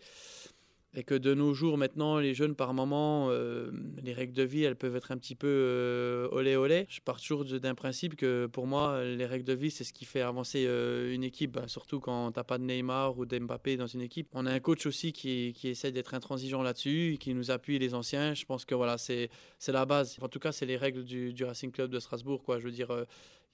et 0.97 1.03
que 1.03 1.13
de 1.13 1.35
nos 1.35 1.53
jours 1.53 1.77
maintenant 1.77 2.17
les 2.17 2.33
jeunes 2.33 2.55
par 2.55 2.73
moment 2.73 3.27
euh, 3.29 3.69
les 4.01 4.13
règles 4.13 4.33
de 4.33 4.41
vie 4.41 4.63
elles 4.63 4.75
peuvent 4.75 4.95
être 4.95 5.11
un 5.11 5.17
petit 5.17 5.35
peu 5.35 5.47
euh, 5.47 6.27
olé 6.31 6.55
olé. 6.55 6.87
Je 6.89 7.01
pars 7.01 7.21
toujours 7.21 7.45
d'un 7.45 7.75
principe 7.75 8.15
que 8.15 8.47
pour 8.47 8.65
moi 8.65 9.03
les 9.03 9.27
règles 9.27 9.45
de 9.45 9.53
vie 9.53 9.69
c'est 9.69 9.83
ce 9.83 9.93
qui 9.93 10.05
fait 10.05 10.21
avancer 10.21 10.65
euh, 10.65 11.13
une 11.13 11.23
équipe. 11.23 11.51
Bah, 11.51 11.67
surtout 11.67 11.99
quand 11.99 12.31
t'as 12.31 12.43
pas 12.43 12.57
de 12.57 12.63
Neymar 12.63 13.15
ou 13.19 13.27
d'Mbappé 13.27 13.77
dans 13.77 13.85
une 13.85 14.01
équipe. 14.01 14.27
On 14.33 14.47
a 14.47 14.51
un 14.51 14.59
coach 14.59 14.87
aussi 14.87 15.13
qui, 15.13 15.53
qui 15.55 15.67
essaie 15.67 15.91
d'être 15.91 16.15
intransigeant 16.15 16.63
là-dessus 16.63 17.17
qui 17.19 17.35
nous 17.35 17.51
appuie 17.51 17.77
les 17.77 17.93
anciens. 17.93 18.33
Je 18.33 18.45
pense 18.45 18.65
que 18.65 18.73
voilà 18.73 18.97
c'est 18.97 19.29
la 19.67 19.85
base. 19.85 20.17
En 20.19 20.29
tout 20.29 20.39
cas 20.39 20.51
c'est 20.51 20.65
les 20.65 20.77
règles 20.77 21.03
du, 21.03 21.31
du, 21.31 21.43
Racing 21.45 21.71
Club 21.71 21.91
de 21.91 21.99
Strasbourg 21.99 22.41
quoi. 22.43 22.57
Je 22.57 22.65
veux 22.65 22.71
dire 22.71 22.89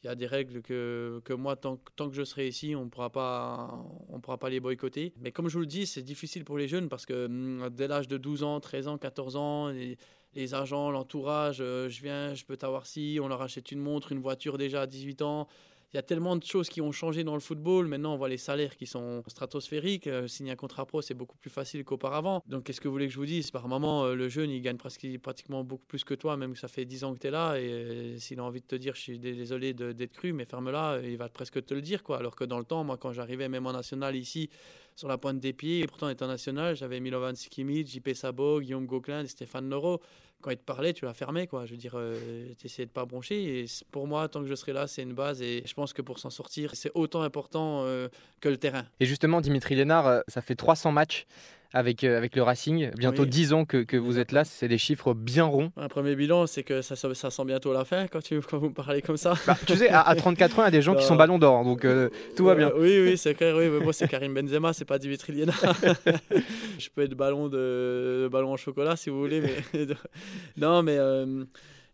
il 0.04 0.08
y 0.08 0.10
a 0.10 0.16
des 0.16 0.28
règles 0.28 0.62
que, 0.62 1.22
que 1.24 1.34
moi, 1.34 1.56
tant, 1.56 1.80
tant, 1.96 2.10
que 2.10 2.16
je 2.16 2.24
serai 2.24 2.48
ici, 2.48 2.76
on 2.76 2.86
ne 2.86 2.90
pourra, 2.90 3.10
pas, 3.10 4.50
les 4.50 4.60
boycotter. 4.60 5.14
Mais 5.22 5.32
comme 5.32 5.48
je 5.48 5.54
vous 5.54 5.62
le 5.62 5.66
dis, 5.66 5.86
c'est 5.86 6.02
difficile 6.02 6.44
pour 6.44 6.58
les 6.58 6.68
jeunes 6.68 6.90
parce 6.90 7.06
que 7.06 7.26
hum, 7.26 7.70
dès 7.72 7.88
l'âge 7.88 8.08
de 8.08 8.18
12 8.18 8.44
ans, 8.44 8.60
13 8.60 8.88
ans, 8.90 8.98
14 8.98 9.36
ans, 9.38 9.70
les, 9.70 9.98
les 10.36 10.54
agents, 10.54 10.92
l'entourage, 10.92 11.60
euh, 11.62 11.90
je 11.90 12.02
viens, 12.02 12.34
je 12.34 12.44
peux 12.44 12.58
t'avoir 12.58 12.86
si, 12.86 13.20
on 13.22 13.28
leur 13.28 13.42
achète 13.42 13.72
une 13.72 13.80
montre, 13.80 14.12
une 14.12 14.20
voiture 14.20 14.58
déjà 14.58 14.82
à 14.82 14.88
18 14.88 15.22
ans 15.22 15.48
il 15.94 15.98
y 15.98 16.00
a 16.00 16.04
tellement 16.04 16.36
de 16.36 16.44
choses 16.44 16.70
qui 16.70 16.82
ont 16.82 16.92
changé 16.92 17.24
dans 17.24 17.36
le 17.36 17.40
football. 17.40 17.88
Maintenant, 17.88 18.16
on 18.16 18.18
voit 18.18 18.30
les 18.30 18.38
salaires 18.38 18.76
qui 18.76 18.88
sont 18.88 19.24
stratosphériques. 19.28 20.08
Euh, 20.08 20.28
signer 20.28 20.52
un 20.52 20.56
contrat 20.56 20.88
pro, 20.88 21.04
c'est 21.04 21.14
beaucoup 21.14 21.38
plus 21.38 21.52
facile 21.52 21.84
qu'auparavant. 21.84 22.42
Donc, 22.48 22.64
qu'est-ce 22.64 22.82
que 22.82 22.88
vous 22.88 22.94
voulez 22.94 23.06
que 23.06 23.14
je 23.14 23.20
vous 23.20 23.28
dise? 23.28 23.52
Par 23.52 23.68
moment, 23.68 24.06
euh, 24.06 24.16
le 24.16 24.28
jeune, 24.28 24.50
il 24.50 24.60
gagne 24.62 24.78
pratiquement 24.78 25.64
beaucoup 25.64 25.86
plus 25.86 26.04
que 26.04 26.16
toi, 26.16 26.36
même 26.36 26.54
que 26.54 26.60
ça 26.60 26.68
fait 26.68 26.86
10 26.86 27.04
ans 27.04 27.14
que 27.14 27.20
tu 27.20 27.28
es 27.28 27.32
là. 27.32 27.60
Et 27.60 27.72
euh, 27.72 28.18
s'il 28.18 28.40
a 28.40 28.44
envie 28.44 28.62
de 28.62 28.66
te 28.66 28.76
dire, 28.76 28.96
je 28.96 29.02
suis 29.02 29.20
désolé 29.20 29.74
d'être 29.76 30.14
cru, 30.14 30.34
mais 30.34 30.46
ferme-la, 30.46 31.00
il 31.04 31.18
va 31.18 31.30
presque 31.30 31.64
te 31.64 31.76
le 31.76 31.82
dire. 31.82 32.02
Alors 32.10 32.36
que 32.36 32.44
dans 32.44 32.58
le 32.58 32.66
temps, 32.66 32.84
moi, 32.84 32.98
quand 32.98 33.12
j'arrivais 33.12 33.48
même 33.48 33.68
en 33.68 33.74
national 33.74 34.16
ici, 34.16 34.50
sur 34.96 35.08
la 35.08 35.18
pointe 35.18 35.40
des 35.40 35.54
pieds, 35.54 35.80
et 35.80 35.88
pourtant 35.88 36.10
étant 36.10 36.28
national, 36.28 36.76
j'avais 36.76 37.00
Milovan 37.00 37.36
Sikimic, 37.36 37.88
JP 37.88 38.14
Sabo, 38.14 38.60
Guillaume 38.60 38.86
Gauquelin, 38.86 39.26
Stéphane 39.28 39.70
Leroux 39.70 40.00
quand 40.44 40.52
il 40.52 40.58
te 40.58 40.64
parlait, 40.64 40.94
tu 40.94 41.06
l'as 41.06 41.14
fermé, 41.14 41.48
quoi. 41.48 41.66
Je 41.66 41.72
veux 41.72 41.78
dire, 41.78 41.94
euh, 41.96 42.50
tu 42.60 42.68
essayais 42.68 42.86
de 42.86 42.92
pas 42.92 43.06
broncher. 43.06 43.62
Et 43.62 43.66
pour 43.92 44.08
moi, 44.08 44.28
tant 44.28 44.42
que 44.42 44.48
je 44.48 44.54
serai 44.54 44.74
là, 44.74 44.86
c'est 44.86 45.02
une 45.02 45.14
base. 45.14 45.42
Et 45.42 45.64
je 45.66 45.74
pense 45.74 45.94
que 45.94 46.04
pour 46.04 46.20
s'en 46.20 46.30
sortir, 46.30 46.76
c'est 46.76 46.92
autant 46.94 47.24
important 47.24 47.84
euh, 47.86 48.10
que 48.42 48.50
le 48.50 48.58
terrain. 48.58 48.86
Et 49.00 49.06
justement, 49.06 49.42
Dimitri 49.42 49.76
Lénard, 49.76 50.06
euh, 50.06 50.22
ça 50.28 50.42
fait 50.42 50.56
300 50.56 50.92
matchs 50.92 51.26
avec, 51.74 52.04
euh, 52.04 52.18
avec 52.18 52.36
le 52.36 52.44
Racing. 52.44 52.92
Bientôt 52.96 53.26
10 53.26 53.54
ans 53.54 53.66
que, 53.66 53.84
que 53.84 53.98
vous 53.98 54.20
êtes 54.20 54.32
là, 54.32 54.46
c'est 54.46 54.68
des 54.68 54.78
chiffres 54.78 55.14
bien 55.14 55.46
ronds. 55.46 55.72
Un 55.76 55.88
premier 55.88 56.16
bilan, 56.16 56.48
c'est 56.48 56.64
que 56.64 56.82
ça, 56.82 56.96
ça, 56.96 57.32
sent 57.32 57.46
bientôt 57.46 57.74
la 57.74 57.84
fin 57.84 58.08
quand, 58.08 58.22
tu, 58.22 58.40
quand 58.42 58.60
vous 58.60 58.70
parlez 58.70 59.02
comme 59.02 59.18
ça. 59.18 59.34
Bah, 59.48 59.58
tu 59.66 59.76
sais, 59.76 59.90
à, 59.90 60.16
34 60.16 60.60
ans, 60.60 60.62
il 60.62 60.66
y 60.66 60.68
a 60.68 60.72
des 60.72 60.82
gens 60.82 60.96
qui 60.96 61.04
sont 61.04 61.16
ballons 61.16 61.40
d'or, 61.40 61.64
donc 61.64 61.84
euh, 61.84 62.10
tout 62.36 62.46
va 62.46 62.56
bien. 62.56 62.72
oui, 62.78 63.00
oui, 63.04 63.18
c'est 63.18 63.34
clair. 63.34 63.56
Oui, 63.58 63.68
moi, 63.70 63.92
c'est 63.92 64.08
Karim 64.08 64.34
Benzema, 64.34 64.72
c'est 64.74 64.86
pas 64.86 65.00
Dimitri 65.00 65.34
Liena. 65.34 65.54
Je 66.78 66.90
peux 66.94 67.02
être 67.02 67.16
ballon, 67.16 67.50
de, 67.50 68.30
ballon 68.32 68.54
en 68.54 68.58
chocolat 68.58 68.96
si 68.96 69.10
vous 69.10 69.20
voulez, 69.20 69.42
mais 69.42 69.86
non, 70.58 70.84
mais. 70.84 70.98
Euh, 70.98 71.44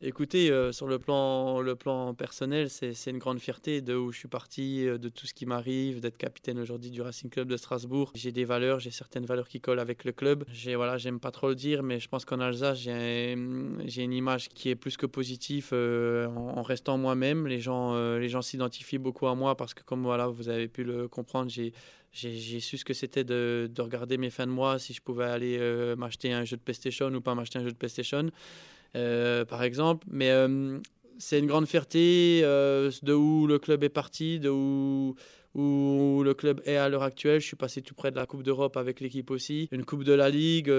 Écoutez, 0.02 0.50
euh, 0.50 0.72
sur 0.72 0.88
le 0.88 0.98
plan, 0.98 2.14
personnel, 2.14 2.70
c'est 2.70 2.96
une 3.08 3.18
grande 3.18 3.40
fierté 3.40 3.82
de 3.82 3.96
où 3.96 4.14
je 4.14 4.20
suis 4.20 4.30
parti, 4.30 4.88
euh, 4.88 4.98
de 4.98 5.10
tout 5.10 5.28
ce 5.28 5.34
qui 5.34 5.46
m'arrive, 5.46 6.00
d'être 6.00 6.16
capitaine 6.16 6.58
aujourd'hui 6.58 6.90
du 6.90 7.02
Racing 7.02 7.30
Club 7.30 7.50
de 7.50 7.58
Strasbourg. 7.58 8.10
J'ai 8.16 8.32
des 8.32 8.46
valeurs, 8.46 8.80
j'ai 8.80 8.92
certaines 8.92 9.26
valeurs 9.26 9.50
qui 9.50 9.60
collent 9.60 9.82
avec 9.82 10.06
le 10.06 10.14
club. 10.14 10.46
J'ai 10.54 10.76
voilà, 10.76 10.98
j'aime 10.98 11.20
pas 11.20 11.32
trop 11.32 11.50
le 11.50 11.56
dire, 11.56 11.84
mais 11.84 12.00
je 12.00 12.08
pense 12.08 12.24
qu'en 12.24 12.40
Alsace, 12.40 12.80
j'ai 12.80 13.34
une 13.34 14.14
image 14.14 14.48
qui 14.48 14.70
est 14.70 14.78
plus 14.78 14.96
que 14.96 15.06
positive 15.06 15.72
euh, 15.74 16.28
en, 16.28 16.62
restant 16.62 16.98
moi-même. 16.98 17.46
Les 17.46 17.60
gens, 17.60 18.42
s'identifient 18.42 19.00
beaucoup 19.00 19.28
à 19.28 19.36
moi 19.36 19.58
parce 19.58 19.74
que 19.74 19.84
comme 19.84 20.04
voilà, 20.04 20.28
vous 20.28 20.48
avez 20.48 20.70
pu 20.70 20.86
le 20.86 21.10
comprendre, 21.10 21.52
j'ai 21.52 21.74
su 22.62 22.78
ce 22.78 22.86
que 22.86 22.94
c'était 22.94 23.26
de, 23.26 23.70
de, 23.70 23.82
regarder 23.82 24.18
mes 24.18 24.30
fins 24.30 24.48
de 24.48 24.52
mois, 24.52 24.80
si 24.80 24.94
je 24.94 25.02
pouvais 25.02 25.26
aller 25.26 25.60
m'acheter 25.98 26.32
un 26.32 26.46
jeu 26.46 26.56
de 26.56 26.62
PlayStation 26.62 27.08
ou 27.08 27.20
pas 27.20 27.36
m'acheter 27.36 27.60
un 27.60 27.64
jeu 27.64 27.72
de 27.72 27.78
PlayStation. 27.78 28.30
Euh, 28.96 29.46
par 29.46 29.64
exemple. 29.64 30.06
Mais 30.10 30.32
euh, 30.32 30.80
c'est 31.18 31.40
une 31.40 31.48
grande 31.48 31.68
fierté 31.68 32.42
euh, 32.44 32.92
de 33.04 33.14
où 33.14 33.48
le 33.48 33.60
club 33.60 33.84
est 33.84 33.90
parti, 33.90 34.40
de 34.40 34.50
où, 34.50 35.16
le 35.56 36.34
club 36.34 36.62
est 36.66 36.78
à 36.78 36.90
l'heure 36.90 37.04
actuelle. 37.04 37.42
Je 37.42 37.48
suis 37.48 37.56
passé 37.56 37.82
tout 37.82 37.96
près 37.96 38.12
de 38.12 38.16
la 38.16 38.26
Coupe 38.26 38.44
d'Europe 38.44 38.78
avec 38.78 39.00
l'équipe 39.00 39.30
aussi. 39.32 39.68
Une 39.72 39.84
Coupe 39.84 40.04
de 40.04 40.14
la 40.14 40.30
Ligue, 40.30 40.72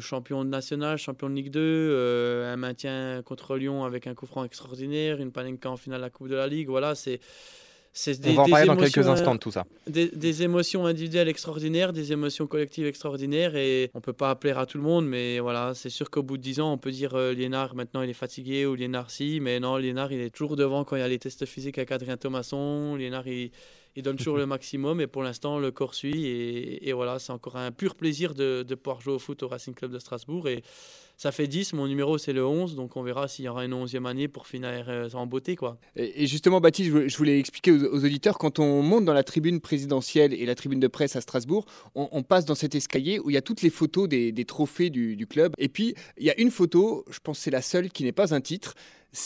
champion 0.00 0.44
de 0.44 0.50
national, 0.50 0.98
champion 0.98 1.30
de 1.30 1.34
Ligue 1.34 1.50
2, 1.50 2.44
un 2.44 2.56
maintien 2.56 3.22
contre 3.24 3.56
Lyon 3.56 3.84
avec 3.84 4.06
un 4.06 4.14
coup 4.14 4.26
franc 4.26 4.44
extraordinaire, 4.44 5.20
une 5.20 5.32
Panenka 5.32 5.70
en 5.70 5.76
finale 5.76 6.00
de 6.00 6.04
la 6.04 6.10
Coupe 6.10 6.28
de 6.28 6.34
la 6.34 6.48
Ligue. 6.48 6.68
Voilà, 6.68 6.94
c'est 6.94 7.20
on 8.26 8.32
va 8.34 8.42
en 8.42 8.48
parler 8.48 8.66
dans 8.66 8.76
quelques 8.76 9.08
instants 9.08 9.34
de 9.34 9.40
tout 9.40 9.50
ça. 9.50 9.64
Des, 9.86 10.42
émotions 10.42 10.86
individuelles 10.86 11.28
extraordinaires, 11.28 11.92
des 11.92 12.12
émotions 12.12 12.46
collectives 12.46 12.86
extraordinaires 12.86 13.56
et 13.56 13.90
on 13.94 14.00
peut 14.00 14.12
pas 14.12 14.30
appeler 14.30 14.52
à 14.52 14.66
tout 14.66 14.78
le 14.78 14.84
monde, 14.84 15.06
mais 15.06 15.38
voilà, 15.38 15.72
c'est 15.74 15.90
sûr 15.90 16.10
qu'au 16.10 16.22
bout 16.22 16.36
de 16.36 16.42
10 16.42 16.60
ans, 16.60 16.72
on 16.72 16.78
peut 16.78 16.90
dire 16.90 17.14
euh, 17.14 17.32
Liénard 17.32 17.74
maintenant 17.74 18.02
il 18.02 18.10
est 18.10 18.14
fatigué 18.14 18.66
ou 18.66 18.74
Liénard 18.74 19.10
si, 19.10 19.40
mais 19.40 19.60
non, 19.60 19.76
Liénard 19.76 20.12
il 20.12 20.20
est 20.20 20.30
toujours 20.30 20.56
devant 20.56 20.84
quand 20.84 20.96
il 20.96 21.00
y 21.00 21.02
a 21.02 21.08
les 21.08 21.18
tests 21.18 21.46
physiques 21.46 21.78
avec 21.78 21.90
Adrien 21.90 22.16
Thomasson. 22.16 22.96
Liénard 22.96 23.26
il, 23.26 23.50
il 23.96 24.02
donne 24.02 24.16
toujours 24.16 24.36
le 24.36 24.46
maximum 24.46 25.00
et 25.00 25.06
pour 25.06 25.22
l'instant 25.22 25.58
le 25.58 25.70
corps 25.70 25.94
suit 25.94 26.26
et, 26.26 26.92
voilà, 26.92 27.18
c'est 27.18 27.32
encore 27.32 27.56
un 27.56 27.72
pur 27.72 27.94
plaisir 27.94 28.34
de, 28.34 28.62
de, 28.62 28.74
pouvoir 28.74 29.00
jouer 29.00 29.14
au 29.14 29.18
foot 29.18 29.42
au 29.42 29.48
Racing 29.48 29.74
Club 29.74 29.90
de 29.90 29.98
Strasbourg 29.98 30.48
et 30.48 30.62
ça 31.18 31.32
fait 31.32 31.46
10, 31.46 31.72
mon 31.72 31.86
numéro 31.86 32.18
c'est 32.18 32.34
le 32.34 32.44
11, 32.44 32.76
donc 32.76 32.96
on 32.96 33.02
verra 33.02 33.26
s'il 33.26 33.46
y 33.46 33.48
aura 33.48 33.64
une 33.64 33.72
11e 33.72 34.06
année 34.06 34.28
pour 34.28 34.46
finir 34.46 34.84
euh, 34.88 35.08
en 35.14 35.26
beauté. 35.26 35.56
Quoi. 35.56 35.78
Et, 35.96 36.26
justement, 36.26 36.60
Baptiste, 36.60 37.08
je 37.08 37.16
voulais 37.16 37.38
expliquer 37.38 37.72
aux, 37.72 38.04
auditeurs, 38.04 38.36
quand 38.36 38.58
on 38.58 38.82
monte 38.82 39.06
dans 39.06 39.14
la 39.14 39.24
tribune 39.24 39.60
présidentielle 39.60 40.34
et 40.34 40.44
la 40.44 40.54
tribune 40.54 40.80
de 40.80 40.88
presse 40.88 41.16
à 41.16 41.22
Strasbourg, 41.22 41.64
on, 41.94 42.22
passe 42.22 42.44
dans 42.44 42.54
cet 42.54 42.74
escalier 42.74 43.18
où 43.18 43.30
il 43.30 43.32
y 43.34 43.38
a 43.38 43.42
toutes 43.42 43.62
les 43.62 43.70
photos 43.70 44.08
des, 44.08 44.44
trophées 44.44 44.90
du, 44.90 45.16
du, 45.16 45.26
club. 45.26 45.54
Et 45.58 45.68
puis, 45.68 45.94
il 46.18 46.26
y 46.26 46.30
a 46.30 46.38
une 46.38 46.50
photo, 46.50 47.04
je 47.10 47.18
pense 47.20 47.38
que 47.38 47.44
c'est 47.44 47.50
la 47.50 47.62
seule 47.62 47.90
qui 47.90 48.04
n'est 48.04 48.12
pas 48.12 48.34
un 48.34 48.40
titre, 48.40 48.74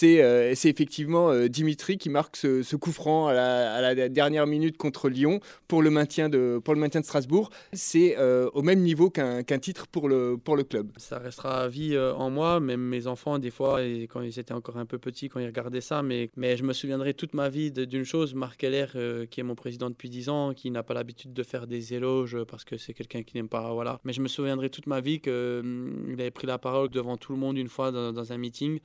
euh, 0.02 0.52
c'est 0.54 0.68
effectivement 0.68 1.30
euh, 1.30 1.48
Dimitri 1.48 1.98
qui 1.98 2.10
marque 2.10 2.36
ce, 2.36 2.76
coup 2.76 2.92
franc 2.92 3.28
à 3.28 3.34
la, 3.34 4.08
dernière 4.08 4.46
minute 4.46 4.76
contre 4.76 5.08
Lyon 5.08 5.40
pour 5.68 5.82
le 5.82 5.90
maintien 5.90 6.28
de, 6.28 6.60
pour 6.62 6.74
le 6.74 6.80
maintien 6.80 7.00
de 7.00 7.04
Strasbourg. 7.04 7.50
C'est 7.72 8.16
euh, 8.18 8.48
au 8.54 8.62
même 8.62 8.80
niveau 8.80 9.10
qu'un 9.10 9.42
titre 9.58 9.86
pour 9.86 10.08
le, 10.08 10.36
pour 10.36 10.56
le 10.56 10.64
club. 10.64 10.92
Ça 10.96 11.18
restera 11.18 11.62
à 11.62 11.68
vie 11.68 11.98
en 11.98 12.30
moi, 12.30 12.60
même 12.60 12.80
mes 12.80 13.06
enfants, 13.06 13.38
des 13.38 13.50
fois, 13.50 13.82
et 13.82 14.06
quand 14.08 14.22
ils 14.22 14.38
étaient 14.38 14.54
encore 14.54 14.78
un 14.78 14.86
peu 14.86 14.98
petits, 14.98 15.28
quand 15.28 15.40
ils 15.40 15.46
regardaient 15.46 15.80
ça. 15.80 16.02
Mais, 16.02 16.30
mais 16.36 16.56
je 16.56 16.64
me 16.64 16.72
souviendrai 16.72 17.14
toute 17.14 17.34
ma 17.34 17.48
vie 17.48 17.70
d'une 17.70 18.04
chose 18.04 18.34
Marc 18.34 18.62
Heller, 18.64 18.88
qui 19.30 19.40
est 19.40 19.44
mon 19.44 19.54
président 19.54 19.90
depuis 19.90 20.08
10 20.08 20.28
ans, 20.28 20.54
qui 20.54 20.70
n'a 20.70 20.82
pas 20.82 20.94
l'habitude 20.94 21.32
de 21.32 21.42
faire 21.42 21.66
des 21.66 21.94
éloges 21.94 22.38
parce 22.44 22.64
que 22.64 22.76
c'est 22.76 22.94
quelqu'un 22.94 23.22
qui 23.22 23.36
n'aime 23.36 23.48
pas. 23.48 23.72
Voilà. 23.72 24.00
Mais 24.04 24.12
je 24.12 24.20
me 24.20 24.28
souviendrai 24.28 24.70
toute 24.70 24.86
ma 24.86 25.00
vie 25.00 25.20
qu'il 25.20 25.32
hum, 25.32 26.16
avait 26.18 26.30
pris 26.30 26.46
la 26.46 26.58
parole 26.58 26.88
devant 26.88 27.16
tout 27.16 27.32
le 27.32 27.38
monde 27.38 27.58
une 27.58 27.68
fois 27.68 27.90
dans 27.92 28.32
un 28.32 28.38
meeting 28.38 28.80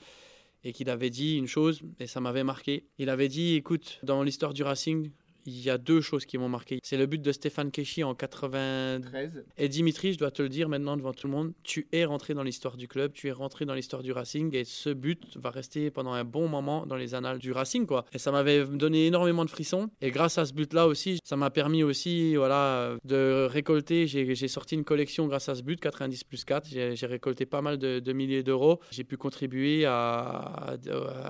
et 0.65 0.73
qu'il 0.73 0.89
avait 0.89 1.11
dit 1.11 1.37
une 1.37 1.47
chose, 1.47 1.81
et 1.99 2.07
ça 2.07 2.19
m'avait 2.19 2.43
marqué. 2.43 2.87
Il 2.97 3.09
avait 3.09 3.27
dit, 3.27 3.53
écoute, 3.53 3.99
dans 4.03 4.23
l'histoire 4.23 4.53
du 4.53 4.63
Racing, 4.63 5.11
il 5.45 5.61
y 5.61 5.69
a 5.69 5.77
deux 5.77 6.01
choses 6.01 6.25
qui 6.25 6.37
m'ont 6.37 6.49
marqué. 6.49 6.79
C'est 6.83 6.97
le 6.97 7.05
but 7.05 7.21
de 7.21 7.31
Stéphane 7.31 7.71
Keshi 7.71 8.03
en 8.03 8.15
93. 8.15 9.45
Et 9.57 9.69
Dimitri, 9.69 10.13
je 10.13 10.17
dois 10.17 10.31
te 10.31 10.41
le 10.41 10.49
dire 10.49 10.69
maintenant 10.69 10.97
devant 10.97 11.13
tout 11.13 11.27
le 11.27 11.33
monde, 11.33 11.53
tu 11.63 11.87
es 11.91 12.05
rentré 12.05 12.33
dans 12.33 12.43
l'histoire 12.43 12.77
du 12.77 12.87
club, 12.87 13.13
tu 13.13 13.27
es 13.27 13.31
rentré 13.31 13.65
dans 13.65 13.73
l'histoire 13.73 14.03
du 14.03 14.11
Racing 14.11 14.55
et 14.55 14.63
ce 14.63 14.89
but 14.89 15.37
va 15.37 15.49
rester 15.49 15.91
pendant 15.91 16.13
un 16.13 16.23
bon 16.23 16.47
moment 16.47 16.85
dans 16.85 16.95
les 16.95 17.15
annales 17.15 17.39
du 17.39 17.51
Racing 17.51 17.85
quoi. 17.85 18.05
Et 18.13 18.17
ça 18.17 18.31
m'avait 18.31 18.65
donné 18.65 19.07
énormément 19.07 19.45
de 19.45 19.49
frissons 19.49 19.89
et 20.01 20.11
grâce 20.11 20.37
à 20.37 20.45
ce 20.45 20.53
but-là 20.53 20.87
aussi, 20.87 21.19
ça 21.23 21.35
m'a 21.35 21.49
permis 21.49 21.83
aussi 21.83 22.35
voilà 22.35 22.95
de 23.03 23.47
récolter, 23.49 24.07
j'ai 24.07 24.47
sorti 24.47 24.75
une 24.75 24.83
collection 24.83 25.27
grâce 25.27 25.49
à 25.49 25.55
ce 25.55 25.61
but 25.61 25.79
90 25.79 26.23
plus 26.23 26.43
4, 26.43 26.67
j'ai 26.67 27.05
récolté 27.05 27.45
pas 27.45 27.61
mal 27.61 27.77
de, 27.77 28.13
milliers 28.13 28.43
d'euros. 28.43 28.79
J'ai 28.91 29.03
pu 29.03 29.17
contribuer 29.17 29.85
à, 29.85 30.77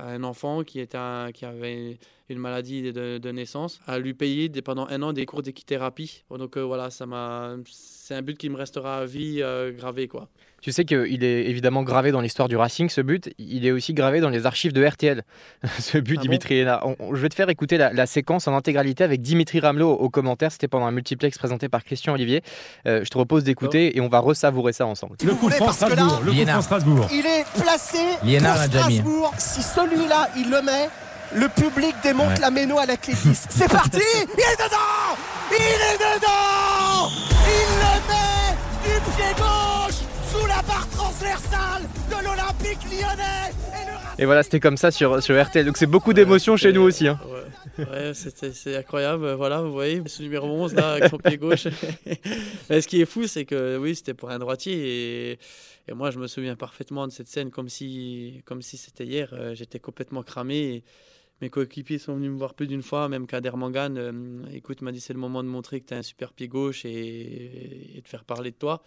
un 0.05 0.23
enfant 0.23 0.63
qui 0.63 0.79
était 0.79 0.97
qui 1.33 1.45
avait 1.45 1.97
une 2.29 2.39
maladie 2.39 2.91
de, 2.91 3.31
naissance, 3.31 3.79
à 3.85 3.99
lui 3.99 4.04
payer 4.13 4.49
pendant 4.63 4.87
un 4.87 5.01
an 5.01 5.13
des 5.13 5.25
cours 5.25 5.41
d'équithérapie. 5.41 6.23
Donc 6.29 6.57
euh, 6.57 6.61
voilà, 6.61 6.89
ça 6.89 7.05
m'a, 7.05 7.55
c'est 7.65 8.15
un 8.15 8.21
but 8.21 8.37
qui 8.37 8.49
me 8.49 8.55
restera 8.55 8.99
à 8.99 9.05
vie 9.05 9.41
euh, 9.41 9.71
gravé 9.71 10.07
quoi. 10.07 10.29
Tu 10.65 10.71
sais 10.71 10.83
qu'il 10.83 11.23
est 11.23 11.45
évidemment 11.45 11.83
gravé 11.83 12.11
dans 12.11 12.21
l'histoire 12.21 12.47
du 12.47 12.57
Racing, 12.57 12.89
ce 12.89 13.01
but. 13.01 13.31
Il 13.37 13.67
est 13.67 13.71
aussi 13.71 13.93
gravé 13.93 14.19
dans 14.19 14.29
les 14.29 14.47
archives 14.47 14.73
de 14.73 14.83
RTL, 14.83 15.23
ce 15.79 15.99
but, 15.99 16.17
ah 16.17 16.21
Dimitri 16.23 16.57
Hénard. 16.57 16.87
je 17.13 17.21
vais 17.21 17.29
te 17.29 17.35
faire 17.35 17.49
écouter 17.49 17.77
la, 17.77 18.05
séquence 18.07 18.47
en 18.47 18.55
intégralité 18.55 19.03
avec 19.03 19.21
Dimitri 19.21 19.59
Ramelot 19.59 19.91
au, 19.91 20.09
commentaire. 20.09 20.51
C'était 20.51 20.67
pendant 20.67 20.87
un 20.87 20.91
multiplex 20.91 21.37
présenté 21.37 21.69
par 21.69 21.83
Christian 21.83 22.13
Olivier. 22.13 22.41
Euh, 22.87 23.03
je 23.03 23.09
te 23.09 23.15
propose 23.15 23.43
d'écouter 23.43 23.95
et 23.95 24.01
on 24.01 24.07
va 24.07 24.17
resavourer 24.17 24.73
ça 24.73 24.87
ensemble. 24.87 25.17
Le 25.23 25.35
coup 25.35 25.51
franc 25.51 25.71
Strasbourg. 25.71 26.21
le 26.25 26.31
coup 26.31 26.61
Strasbourg. 26.63 27.07
Il 27.11 27.25
est 27.27 27.45
placé 27.61 27.97
pour 28.21 28.63
Strasbourg. 28.63 29.33
Si 29.37 29.61
celui-là, 29.61 30.29
il 30.35 30.49
le 30.49 30.63
met, 30.63 30.89
le 31.33 31.47
public 31.49 31.95
démonte 32.03 32.39
la 32.39 32.51
méno 32.51 32.77
à 32.79 32.85
la 32.85 32.97
clé 32.97 33.13
10. 33.13 33.47
C'est 33.49 33.69
parti 33.69 33.99
Il 34.23 34.39
est 34.39 34.57
dedans 34.57 35.17
Il 35.51 35.55
est 35.55 35.97
dedans 35.97 37.09
Il 37.47 37.69
le 37.81 37.93
met 38.09 38.55
du 38.83 38.99
pied 39.11 39.33
gauche 39.37 40.01
sous 40.31 40.45
la 40.45 40.61
barre 40.61 40.87
transversale 40.89 41.83
de 42.09 42.23
l'Olympique 42.23 42.83
lyonnais 42.91 43.53
et, 44.17 44.23
voilà, 44.23 44.43
c'était 44.43 44.61
comme 44.61 44.77
ça 44.77 44.91
sur, 44.91 45.21
sur 45.21 45.41
RTL. 45.41 45.65
Donc 45.65 45.75
c'est 45.75 45.87
beaucoup 45.87 46.13
d'émotions 46.13 46.55
chez 46.55 46.71
nous 46.71 46.81
aussi. 46.81 47.07
Hein. 47.07 47.19
Ouais, 47.77 48.13
c'est 48.13 48.77
incroyable. 48.77 49.33
Voilà, 49.33 49.61
vous 49.61 49.73
voyez, 49.73 50.01
ce 50.05 50.23
numéro 50.23 50.47
11 50.47 50.73
là, 50.73 50.93
avec 50.93 51.09
son 51.09 51.17
pied 51.17 51.37
gauche. 51.37 51.67
Mais 52.69 52.79
ce 52.79 52.87
qui 52.87 53.01
est 53.01 53.05
fou, 53.05 53.27
c'est 53.27 53.43
que 53.43 53.77
oui, 53.77 53.93
c'était 53.93 54.13
pour 54.13 54.29
un 54.29 54.39
droitier. 54.39 55.31
Et, 55.31 55.39
et, 55.89 55.93
moi, 55.93 56.11
je 56.11 56.19
me 56.19 56.27
souviens 56.27 56.55
parfaitement 56.55 57.07
de 57.07 57.11
cette 57.11 57.27
scène 57.27 57.51
comme 57.51 57.67
si 57.67 58.41
comme 58.45 58.61
si 58.61 58.77
c'était 58.77 59.05
hier. 59.05 59.29
Euh, 59.33 59.53
j'étais 59.53 59.79
complètement 59.79 60.23
cramé. 60.23 60.55
Et, 60.55 60.83
mes 61.41 61.49
coéquipiers 61.49 61.97
sont 61.97 62.15
venus 62.15 62.31
me 62.31 62.37
voir 62.37 62.53
plus 62.53 62.67
d'une 62.67 62.81
fois, 62.81 63.09
même 63.09 63.27
Kader 63.27 63.51
Mangan, 63.55 63.95
euh, 63.97 64.45
écoute, 64.53 64.81
m'a 64.81 64.91
dit 64.91 65.01
c'est 65.01 65.13
le 65.13 65.19
moment 65.19 65.43
de 65.43 65.49
montrer 65.49 65.81
que 65.81 65.87
tu 65.87 65.93
as 65.93 65.97
un 65.97 66.03
super 66.03 66.31
pied 66.31 66.47
gauche 66.47 66.85
et, 66.85 68.01
de 68.01 68.07
faire 68.07 68.23
parler 68.23 68.51
de 68.51 68.55
toi. 68.55 68.83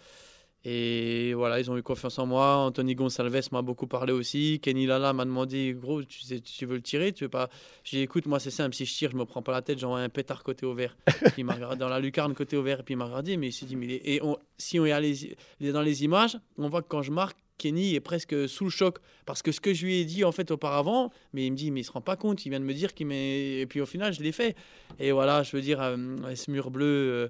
Et 0.65 1.33
voilà, 1.35 1.59
ils 1.59 1.71
ont 1.71 1.77
eu 1.77 1.83
confiance 1.83 2.19
en 2.19 2.25
moi. 2.25 2.57
Anthony 2.57 2.93
Gonsalves 2.93 3.47
m'a 3.53 3.61
beaucoup 3.61 3.87
parlé 3.87 4.11
aussi. 4.11 4.59
Kenny 4.59 4.85
Lala 4.87 5.13
m'a 5.13 5.23
demandé, 5.23 5.73
gros, 5.73 6.03
tu, 6.03 6.21
sais, 6.21 6.41
tu 6.41 6.65
veux 6.65 6.75
le 6.75 6.81
tirer 6.81 7.13
Tu 7.13 7.23
veux 7.23 7.29
pas? 7.29 7.49
J'ai 7.85 7.97
dit, 7.97 8.03
écoute, 8.03 8.25
moi 8.25 8.39
c'est 8.39 8.51
simple, 8.51 8.75
si 8.75 8.85
je 8.85 8.93
tire, 8.93 9.11
je 9.11 9.15
me 9.15 9.23
prends 9.23 9.41
pas 9.41 9.53
la 9.53 9.61
tête, 9.61 9.79
j'envoie 9.79 9.99
un 9.99 10.09
pétard 10.09 10.43
côté 10.43 10.65
ouvert. 10.65 10.97
il 11.37 11.45
m'a 11.45 11.53
regardé 11.53 11.77
dans 11.77 11.87
la 11.87 11.99
lucarne 11.99 12.33
côté 12.33 12.57
ouvert, 12.57 12.81
et 12.81 12.83
puis 12.83 12.95
il 12.95 12.97
m'a 12.97 13.05
regardé, 13.05 13.37
mais 13.37 13.49
il 13.49 13.53
s'est 13.53 13.67
dit, 13.67 13.77
mais 13.77 13.87
et 13.87 14.21
si 14.57 14.79
on 14.79 14.85
est 14.85 15.71
dans 15.71 15.81
les 15.81 16.03
images, 16.03 16.37
on 16.57 16.67
voit 16.67 16.81
que 16.81 16.89
quand 16.89 17.03
je 17.03 17.11
marque, 17.11 17.37
Kenny 17.59 17.93
est 17.93 17.99
presque 17.99 18.49
sous 18.49 18.63
le 18.63 18.69
choc. 18.71 18.97
Parce 19.27 19.43
que 19.43 19.51
ce 19.51 19.61
que 19.61 19.75
je 19.75 19.85
lui 19.85 19.99
ai 19.99 20.05
dit 20.05 20.23
en 20.23 20.31
fait 20.31 20.49
auparavant, 20.49 21.11
mais 21.33 21.45
il 21.45 21.51
me 21.51 21.55
dit 21.55 21.69
mais 21.69 21.81
il 21.81 21.83
se 21.83 21.91
rend 21.91 22.01
pas 22.01 22.15
compte, 22.15 22.43
il 22.45 22.49
vient 22.49 22.59
de 22.59 22.65
me 22.65 22.73
dire 22.73 22.95
qu'il 22.95 23.05
met 23.05 23.59
et 23.59 23.67
puis 23.67 23.81
au 23.81 23.85
final 23.85 24.11
je 24.11 24.23
l'ai 24.23 24.31
fait. 24.31 24.55
Et 24.97 25.11
voilà 25.11 25.43
je 25.43 25.55
veux 25.55 25.61
dire 25.61 25.79
euh, 25.79 25.95
ce 26.35 26.49
mur 26.49 26.71
bleu 26.71 26.85
euh, 26.85 27.29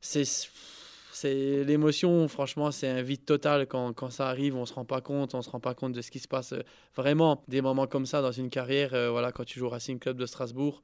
c'est 0.00 1.64
l'émotion 1.64 2.28
franchement 2.28 2.70
c'est 2.70 2.88
un 2.88 3.02
vide 3.02 3.24
total. 3.24 3.66
Quand, 3.66 3.92
quand, 3.92 4.10
ça 4.10 4.28
arrive 4.28 4.54
on 4.56 4.66
se 4.66 4.74
rend 4.74 4.84
pas 4.84 5.00
compte 5.00 5.34
on 5.34 5.42
se 5.42 5.50
rend 5.50 5.60
pas 5.60 5.74
compte 5.74 5.92
de 5.92 6.02
ce 6.02 6.12
qui 6.12 6.20
se 6.20 6.28
passe 6.28 6.54
vraiment 6.94 7.42
des 7.48 7.60
moments 7.60 7.88
comme 7.88 8.06
ça 8.06 8.22
dans 8.22 8.32
une 8.32 8.50
carrière 8.50 8.94
euh, 8.94 9.10
voilà 9.10 9.32
quand 9.32 9.44
tu 9.44 9.58
joues 9.58 9.66
au 9.66 9.70
Racing 9.70 9.98
Club 9.98 10.16
de 10.16 10.26
Strasbourg 10.26 10.82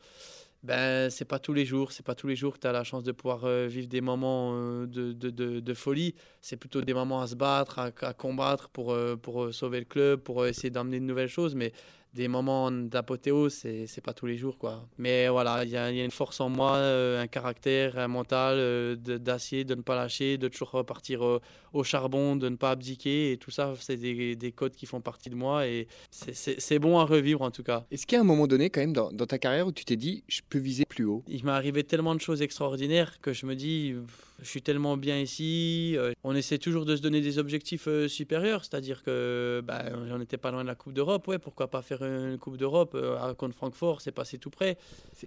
ben 0.65 1.09
c'est 1.09 1.25
pas 1.25 1.39
tous 1.39 1.53
les 1.53 1.65
jours, 1.65 1.93
c'est 1.93 2.05
pas 2.05 2.17
tous 2.17 2.27
les 2.27 2.35
jours 2.35 2.55
que 2.55 2.59
tu 2.59 2.67
as 2.67 2.73
la 2.73 2.83
chance 2.83 3.05
de 3.05 3.13
pouvoir 3.13 3.45
euh, 3.45 3.67
vivre 3.69 3.87
des 3.87 4.01
moments 4.01 4.53
euh, 4.55 4.87
de, 4.87 5.13
de, 5.13 5.61
de, 5.61 5.75
folie. 5.75 6.15
C'est 6.41 6.57
plutôt 6.57 6.81
des 6.83 6.95
moments 6.95 7.21
à 7.21 7.29
se 7.29 7.37
battre, 7.37 7.79
à, 7.79 8.13
combattre 8.13 8.69
pour, 8.69 8.93
euh, 8.93 9.17
pour 9.17 9.55
sauver 9.55 9.79
le 9.79 9.85
club, 9.85 10.21
pour 10.21 10.47
essayer 10.47 10.71
d'amener 10.71 10.99
de 10.99 11.05
nouvelles 11.05 11.29
choses. 11.29 11.55
Mais 11.55 11.73
des 12.15 12.29
moments 12.29 12.71
d'apothéose, 12.71 13.53
c'est, 13.55 14.01
pas 14.01 14.13
tous 14.13 14.27
les 14.27 14.37
jours. 14.37 14.59
quoi. 14.59 14.87
Mais 14.99 15.29
voilà, 15.29 15.65
il 15.65 15.71
y, 15.71 15.73
y, 15.73 15.77
a 15.77 15.91
une 15.91 16.11
force 16.11 16.41
en 16.41 16.49
moi, 16.49 16.79
un 16.79 17.27
caractère, 17.27 17.99
un 17.99 18.09
mental 18.09 18.97
d'acier, 18.97 19.65
de 19.65 19.75
ne 19.75 19.83
pas 19.83 19.95
lâcher, 19.95 20.39
de 20.39 20.49
toujours 20.49 20.71
repartir 20.71 21.41
au 21.73 21.85
charbon, 21.85 22.37
de 22.37 22.49
ne 22.49 22.57
pas 22.57 22.71
abdiquer. 22.73 23.33
Et 23.33 23.37
tout 23.37 23.51
ça, 23.51 23.75
c'est 23.81 23.97
des, 23.97 24.37
des 24.37 24.53
codes 24.53 24.75
qui 24.75 24.87
font 24.87 25.01
partie 25.01 25.31
de 25.31 25.35
moi. 25.35 25.67
Et 25.67 25.87
c'est, 26.11 26.79
bon 26.79 26.99
à 26.99 27.05
revivre 27.05 27.43
en 27.43 27.51
tout 27.51 27.63
cas. 27.63 27.85
Est-ce 27.91 28.07
qu'il 28.07 28.17
y 28.17 28.19
a 28.19 28.23
un 28.23 28.25
moment 28.25 28.47
donné, 28.47 28.71
quand 28.71 28.81
même, 28.81 28.93
dans, 28.93 29.13
dans 29.13 29.27
ta 29.27 29.39
carrière 29.39 29.67
où 29.67 29.73
tu 29.73 29.85
t'es 29.85 29.97
dit, 29.97 30.25
je 30.29 30.41
peux 30.49 30.59
viser 30.59 30.85
plus 30.85 31.05
haut? 31.05 31.23
Il 31.29 31.45
m'est 31.45 31.51
arrivé 31.51 31.85
tellement 31.85 32.15
de 32.15 32.21
choses 32.21 32.43
extraordinaires 32.43 33.21
que 33.21 33.33
je 33.33 33.47
me 33.47 33.55
dis 33.55 33.95
je 34.41 34.49
suis 34.49 34.63
tellement 34.63 34.97
bien 34.97 35.19
ici. 35.19 35.95
Euh, 35.97 36.13
on 36.23 36.35
essaie 36.35 36.59
toujours 36.59 36.85
de 36.85 36.95
se 36.95 37.03
donner 37.03 37.21
des 37.21 37.39
objectifs 37.39 37.89
euh, 37.89 38.09
supérieurs, 38.09 38.65
c'est-à-dire 38.65 39.03
que 39.03 39.63
bah, 39.65 39.85
on 39.95 40.19
n'était 40.19 40.37
pas 40.37 40.51
loin 40.51 40.63
de 40.63 40.69
la 40.69 40.75
Coupe 40.75 40.93
d'Europe. 40.93 41.27
Ouais, 41.27 41.39
pourquoi 41.39 41.69
pas 41.69 41.83
faire 41.83 42.03
une 42.03 42.39
Coupe 42.39 42.57
d'Europe 42.57 42.93
euh, 42.95 43.35
contre 43.35 43.57
Francfort 43.57 44.01
C'est 44.01 44.13
passé 44.13 44.39
tout 44.39 44.51
près. 44.51 44.79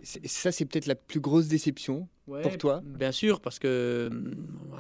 ça, 0.04 0.52
c'est 0.52 0.66
peut-être 0.66 0.86
la 0.86 0.96
plus 0.96 1.20
grosse 1.20 1.48
déception 1.48 2.08
pour 2.26 2.58
toi 2.58 2.82
Bien 2.84 3.12
sûr, 3.12 3.40
parce 3.40 3.60
que 3.60 4.10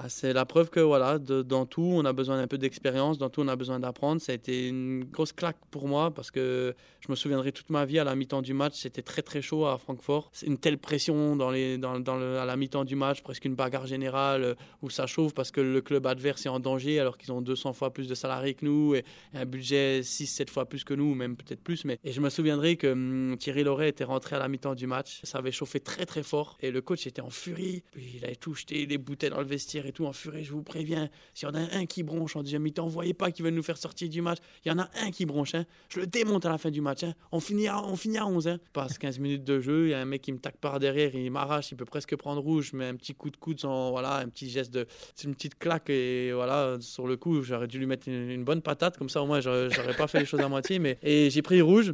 c'est 0.08 0.34
la 0.34 0.46
preuve 0.46 0.70
que 0.70 0.80
voilà, 0.80 1.20
dans 1.20 1.66
tout, 1.66 1.82
on 1.82 2.06
a 2.06 2.14
besoin 2.14 2.38
d'un 2.38 2.48
peu 2.48 2.58
d'expérience, 2.58 3.18
dans 3.18 3.30
tout, 3.30 3.42
on 3.42 3.48
a 3.48 3.56
besoin 3.56 3.80
d'apprendre. 3.80 4.22
Ça 4.22 4.32
a 4.32 4.36
été 4.36 4.68
une 4.68 5.06
grosse 5.06 5.34
claque 5.34 5.58
pour 5.70 5.88
moi 5.88 6.12
parce 6.12 6.32
que 6.32 6.74
je 7.00 7.12
me 7.12 7.16
souviendrai 7.16 7.52
toute 7.52 7.70
ma 7.70 7.86
vie 7.86 8.00
à 8.00 8.04
la 8.04 8.16
mi-temps 8.16 8.42
du 8.42 8.54
match, 8.54 8.76
c'était 8.76 9.02
très 9.02 9.22
très 9.22 9.42
chaud 9.42 9.66
à 9.66 9.78
Francfort. 9.78 10.30
C'est 10.34 10.46
une 10.46 10.58
telle 10.58 10.78
pression 10.78 11.36
dans 11.36 11.50
les, 11.50 11.78
dans, 11.78 12.00
dans 12.00 12.16
le, 12.16 12.38
à 12.38 12.46
la 12.46 12.56
mi-temps 12.56 12.86
du 12.86 12.96
match, 12.96 13.22
presque 13.22 13.46
une 13.46 13.56
bagarre 13.56 13.88
générale 13.88 14.44
euh, 14.44 14.56
où 14.82 14.90
ça 14.90 15.08
chauffe 15.08 15.34
parce 15.34 15.52
que 15.52 15.62
le 15.62 15.82
club 15.82 16.06
adverse 16.06 16.46
est 16.46 16.50
en 16.50 16.60
danger 16.60 17.00
alors 17.00 17.18
qu'ils 17.18 17.32
ont 17.32 17.42
200 17.42 17.74
fois 17.74 17.92
plus 17.92 18.08
de 18.08 18.16
salariés 18.16 18.54
que 18.54 18.66
nous 18.66 18.96
et 18.96 19.04
un 19.34 19.46
budget 19.46 20.02
6-7 20.02 20.50
fois 20.50 20.66
plus 20.66 20.84
que 20.84 20.94
nous, 20.94 21.16
même 21.16 21.36
peut-être 21.36 21.62
plus. 21.62 21.86
Mais... 21.86 21.98
Et 22.04 22.12
je 22.12 22.22
me 22.22 22.30
souviendrai 22.30 22.76
que 22.76 22.88
hum, 22.88 23.36
Thierry 23.40 23.64
Loret 23.64 23.90
était 23.90 24.04
rentré 24.04 24.36
à 24.36 24.40
la 24.40 24.48
mi-temps 24.48 24.76
du 24.76 24.88
match. 24.88 25.22
Ça 25.24 25.40
avait 25.40 25.52
chauffé 25.52 25.80
très 25.80 26.06
très 26.06 26.24
fort 26.24 26.58
et 26.62 26.70
le 26.70 26.82
coach 26.82 27.08
était 27.08 27.22
en 27.22 27.31
furie. 27.32 27.84
Puis 27.92 28.14
il 28.18 28.26
avait 28.26 28.36
tout 28.36 28.54
jeté, 28.54 28.86
les 28.86 28.98
bouteilles 28.98 29.30
dans 29.30 29.40
le 29.40 29.48
vestiaire 29.48 29.86
et 29.86 29.92
tout 29.92 30.06
en 30.06 30.14
furie. 30.14 30.44
Je 30.44 30.52
vous 30.52 30.64
préviens, 30.64 31.10
s'il 31.34 31.48
y 31.48 31.52
en 31.52 31.56
a 31.56 31.78
un 31.78 31.86
qui 31.86 32.04
bronche 32.04 32.36
en 32.36 32.44
deuxième 32.44 32.62
mi-temps, 32.62 32.88
voyez 32.88 33.14
pas 33.14 33.32
qu'ils 33.32 33.46
veulent 33.46 33.54
nous 33.54 33.64
faire 33.64 33.78
sortir 33.78 34.10
du 34.10 34.22
match. 34.22 34.40
Il 34.66 34.70
y 34.70 34.72
en 34.72 34.80
a 34.80 34.90
un 35.02 35.12
qui 35.12 35.26
bronche. 35.26 35.56
Hein. 35.56 35.66
Je 35.90 36.00
le 36.00 36.08
démonte 36.08 36.46
à 36.46 36.50
la 36.50 36.58
fin 36.58 36.72
du 36.72 36.82
match. 36.82 37.04
Hein. 37.04 37.14
On, 37.32 37.40
finit 37.40 37.68
à, 37.68 37.84
on 37.84 37.96
finit 37.96 38.18
à 38.18 38.28
11. 38.28 38.48
Hein. 38.48 38.60
Passe 38.74 38.98
15 38.98 39.20
minutes 39.20 39.44
de 39.44 39.60
jeu. 39.60 39.88
Il 39.88 39.92
y 39.92 39.94
a 39.94 40.00
un 40.00 40.06
mec 40.06 40.22
qui 40.22 40.32
me 40.32 40.40
taque 40.40 40.58
par 40.58 40.80
derrière. 40.80 41.16
Il 41.16 41.32
m'arrache. 41.32 41.72
Il 41.72 41.76
peut 41.76 41.86
presque 41.86 42.16
prendre 42.16 42.42
rouge. 42.42 42.72
Mais 42.74 42.86
un 42.86 42.96
petit 42.96 43.14
coup 43.14 43.30
de 43.30 43.38
coude, 43.38 43.60
voilà, 43.62 44.18
un 44.18 44.28
petit 44.28 44.50
geste 44.50 44.74
de. 44.74 44.86
C'est 45.16 45.28
une 45.28 45.36
petite 45.36 45.58
claque. 45.58 45.90
Et 45.90 46.32
voilà, 46.34 46.78
sur 46.82 47.08
le 47.08 47.18
coup, 47.18 47.42
j'aurais 47.42 47.68
dû 47.68 47.80
lui 47.80 47.86
mettre 47.86 48.08
une, 48.08 48.44
bonne 48.44 48.62
patate. 48.62 48.98
Comme 48.98 49.10
ça, 49.10 49.22
au 49.22 49.26
moins, 49.26 49.40
j'aurais 49.40 49.96
pas 49.98 50.08
fait 50.08 50.20
les 50.20 50.26
choses 50.26 50.42
à 50.42 50.50
moitié. 50.50 50.80
Mais... 50.80 50.98
Et 51.02 51.30
j'ai 51.30 51.42
pris 51.42 51.62
rouge. 51.62 51.94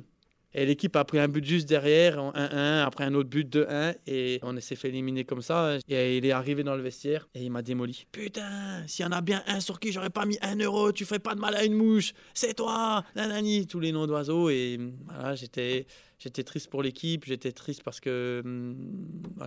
Et 0.54 0.66
l'équipe 0.66 0.96
a 0.96 1.04
pris 1.04 1.20
un 1.20 1.28
but 1.28 1.44
juste 1.44 1.68
derrière, 1.68 2.18
1-1, 2.18 2.84
après 2.84 3.04
un 3.04 3.14
autre 3.14 3.30
but 3.30 3.48
2-1, 3.54 3.96
et 4.08 4.40
on 4.44 4.60
s'est 4.60 4.76
fait 4.76 4.88
éliminer 4.88 5.26
comme 5.26 5.42
ça. 5.42 5.78
Et 5.90 6.18
il 6.18 6.26
est 6.26 6.32
arrivé 6.32 6.64
dans 6.64 6.76
le 6.76 6.82
vestiaire 6.82 7.28
et 7.36 7.44
il 7.44 7.52
m'a 7.52 7.62
démoli. 7.62 8.08
Putain, 8.12 8.86
s'il 8.88 9.04
y 9.04 9.08
en 9.08 9.12
a 9.12 9.22
bien 9.22 9.44
un 9.48 9.60
sur 9.60 9.80
qui 9.80 9.92
j'aurais 9.92 10.10
pas 10.10 10.26
mis 10.26 10.38
un 10.42 10.56
euro, 10.56 10.92
tu 10.92 11.06
fais 11.06 11.20
pas 11.20 11.36
de 11.36 11.42
mal 11.42 11.56
à 11.56 11.64
une 11.64 11.74
mouche, 11.74 12.14
c'est 12.34 12.54
toi, 12.54 13.04
nanani, 13.16 13.68
tous 13.68 13.80
les 13.80 13.92
noms 13.92 14.08
d'oiseaux. 14.08 14.50
Et 14.50 14.80
voilà, 15.06 15.36
j'étais, 15.36 15.86
j'étais 16.18 16.44
triste 16.44 16.70
pour 16.70 16.82
l'équipe, 16.82 17.26
j'étais 17.26 17.52
triste 17.52 17.84
parce 17.84 18.00
que 18.00 18.42
hum, 18.44 18.78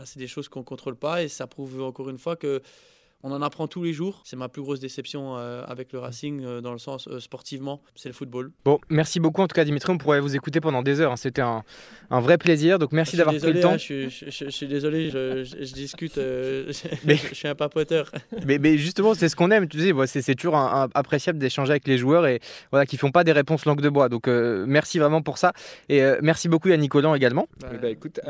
c'est 0.05 0.19
des 0.19 0.29
choses 0.29 0.49
qu'on 0.49 0.63
contrôle 0.63 0.97
pas 0.97 1.23
et 1.23 1.29
ça 1.29 1.47
prouve 1.47 1.83
encore 1.83 2.11
une 2.11 2.19
fois 2.19 2.37
que 2.37 2.61
on 3.23 3.33
en 3.33 3.43
apprend 3.43 3.67
tous 3.67 3.83
les 3.83 3.93
jours. 3.93 4.23
C'est 4.25 4.37
ma 4.37 4.49
plus 4.49 4.63
grosse 4.63 4.81
déception 4.81 5.37
euh, 5.37 5.63
avec 5.67 5.93
le 5.93 5.99
Racing 5.99 6.43
euh, 6.45 6.61
dans 6.61 6.73
le 6.73 6.79
sens 6.79 7.09
euh, 7.09 7.21
sportivement. 7.21 7.83
C'est 7.95 8.09
le 8.09 8.15
football. 8.15 8.51
Bon, 8.65 8.79
merci 8.89 9.21
beaucoup 9.21 9.43
en 9.43 9.47
tout 9.49 9.55
cas 9.55 9.65
Dimitri. 9.65 9.93
On 9.93 9.99
pourrait 9.99 10.21
vous 10.21 10.37
écouter 10.37 10.61
pendant 10.61 10.83
des 10.83 11.01
heures. 11.01 11.13
Hein. 11.13 11.17
C'était 11.17 11.43
un, 11.43 11.63
un, 12.11 12.21
vrai 12.21 12.39
plaisir. 12.39 12.79
Donc 12.79 12.93
merci 12.93 13.17
d'avoir 13.17 13.37
pris 13.37 13.53
le 13.53 13.61
temps. 13.61 13.73
Hein, 13.73 13.77
je, 13.77 14.49
suis 14.49 14.67
désolé, 14.67 15.11
je, 15.11 15.75
discute. 15.75 16.17
mais, 17.05 17.17
je, 17.17 17.35
suis 17.35 17.49
un 17.49 17.55
papoteur. 17.55 18.11
mais, 18.47 18.59
mais 18.59 18.79
justement, 18.79 19.15
c'est 19.15 19.29
ce 19.29 19.37
qu'on 19.37 19.51
aime. 19.51 19.69
Tu 19.69 19.79
sais, 19.81 20.23
c'est 20.23 20.35
toujours 20.35 20.57
appréciable 20.57 21.39
d'échanger 21.39 21.73
avec 21.73 21.87
les 21.87 21.99
joueurs 21.99 22.27
et 22.27 22.41
voilà 22.71 22.87
qui 22.87 22.97
font 22.97 23.11
pas 23.11 23.25
des 23.25 23.33
réponses 23.33 23.65
langue 23.67 23.81
de 23.81 23.89
bois. 23.89 24.09
Donc 24.09 24.29
merci 24.29 24.99
vraiment 24.99 25.23
pour 25.23 25.39
ça. 25.39 25.53
Et 25.89 26.03
merci 26.23 26.49
beaucoup 26.49 26.71
à 26.71 26.77
Nicolas 26.77 27.15
également. 27.15 27.49
Bah, 27.61 27.69
bah, 27.81 27.91
écoute, 27.91 28.21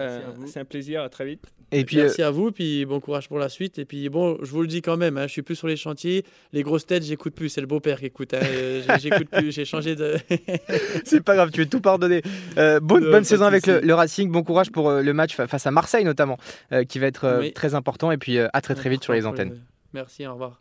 c'est 0.46 0.60
un 0.60 0.64
plaisir. 0.64 1.02
À 1.02 1.08
très 1.08 1.24
vite. 1.24 1.46
Et 1.72 1.84
puis, 1.84 1.96
merci 1.96 2.22
à 2.22 2.30
vous. 2.30 2.50
Puis 2.50 2.84
bon 2.84 3.00
courage 3.00 3.28
pour 3.28 3.38
la 3.38 3.48
suite. 3.48 3.78
Et 3.78 3.84
puis 3.84 4.08
bon, 4.08 4.38
je 4.42 4.50
vous 4.50 4.62
le 4.62 4.66
dis 4.66 4.82
quand 4.82 4.96
même, 4.96 5.16
hein, 5.16 5.26
je 5.26 5.32
suis 5.32 5.42
plus 5.42 5.56
sur 5.56 5.68
les 5.68 5.76
chantiers. 5.76 6.24
Les 6.52 6.62
grosses 6.62 6.86
têtes, 6.86 7.04
j'écoute 7.04 7.34
plus. 7.34 7.48
C'est 7.48 7.60
le 7.60 7.66
beau-père 7.66 8.00
qui 8.00 8.06
écoute. 8.06 8.34
Hein. 8.34 8.40
j'écoute 8.98 9.28
plus. 9.30 9.52
J'ai 9.52 9.64
changé 9.64 9.94
de. 9.94 10.16
c'est 11.04 11.22
pas 11.22 11.34
grave, 11.34 11.50
tu 11.50 11.60
veux 11.60 11.68
tout 11.68 11.80
pardonner. 11.80 12.22
Euh, 12.58 12.80
bonne, 12.80 13.04
bonne 13.04 13.24
saison 13.24 13.44
avec 13.44 13.66
le, 13.66 13.94
Racing. 13.94 14.30
Bon 14.30 14.42
courage 14.42 14.70
pour 14.70 14.88
euh, 14.90 15.02
le 15.02 15.12
match 15.12 15.36
face 15.36 15.66
à 15.66 15.70
Marseille 15.70 16.04
notamment, 16.04 16.38
euh, 16.72 16.84
qui 16.84 16.98
va 16.98 17.06
être 17.06 17.50
très 17.54 17.74
important. 17.74 18.10
Et 18.10 18.16
puis 18.16 18.38
à 18.38 18.60
très 18.60 18.74
très 18.74 18.90
vite 18.90 19.04
sur 19.04 19.12
les 19.12 19.26
antennes. 19.26 19.60
Merci, 19.92 20.26
au 20.26 20.32
revoir. 20.32 20.58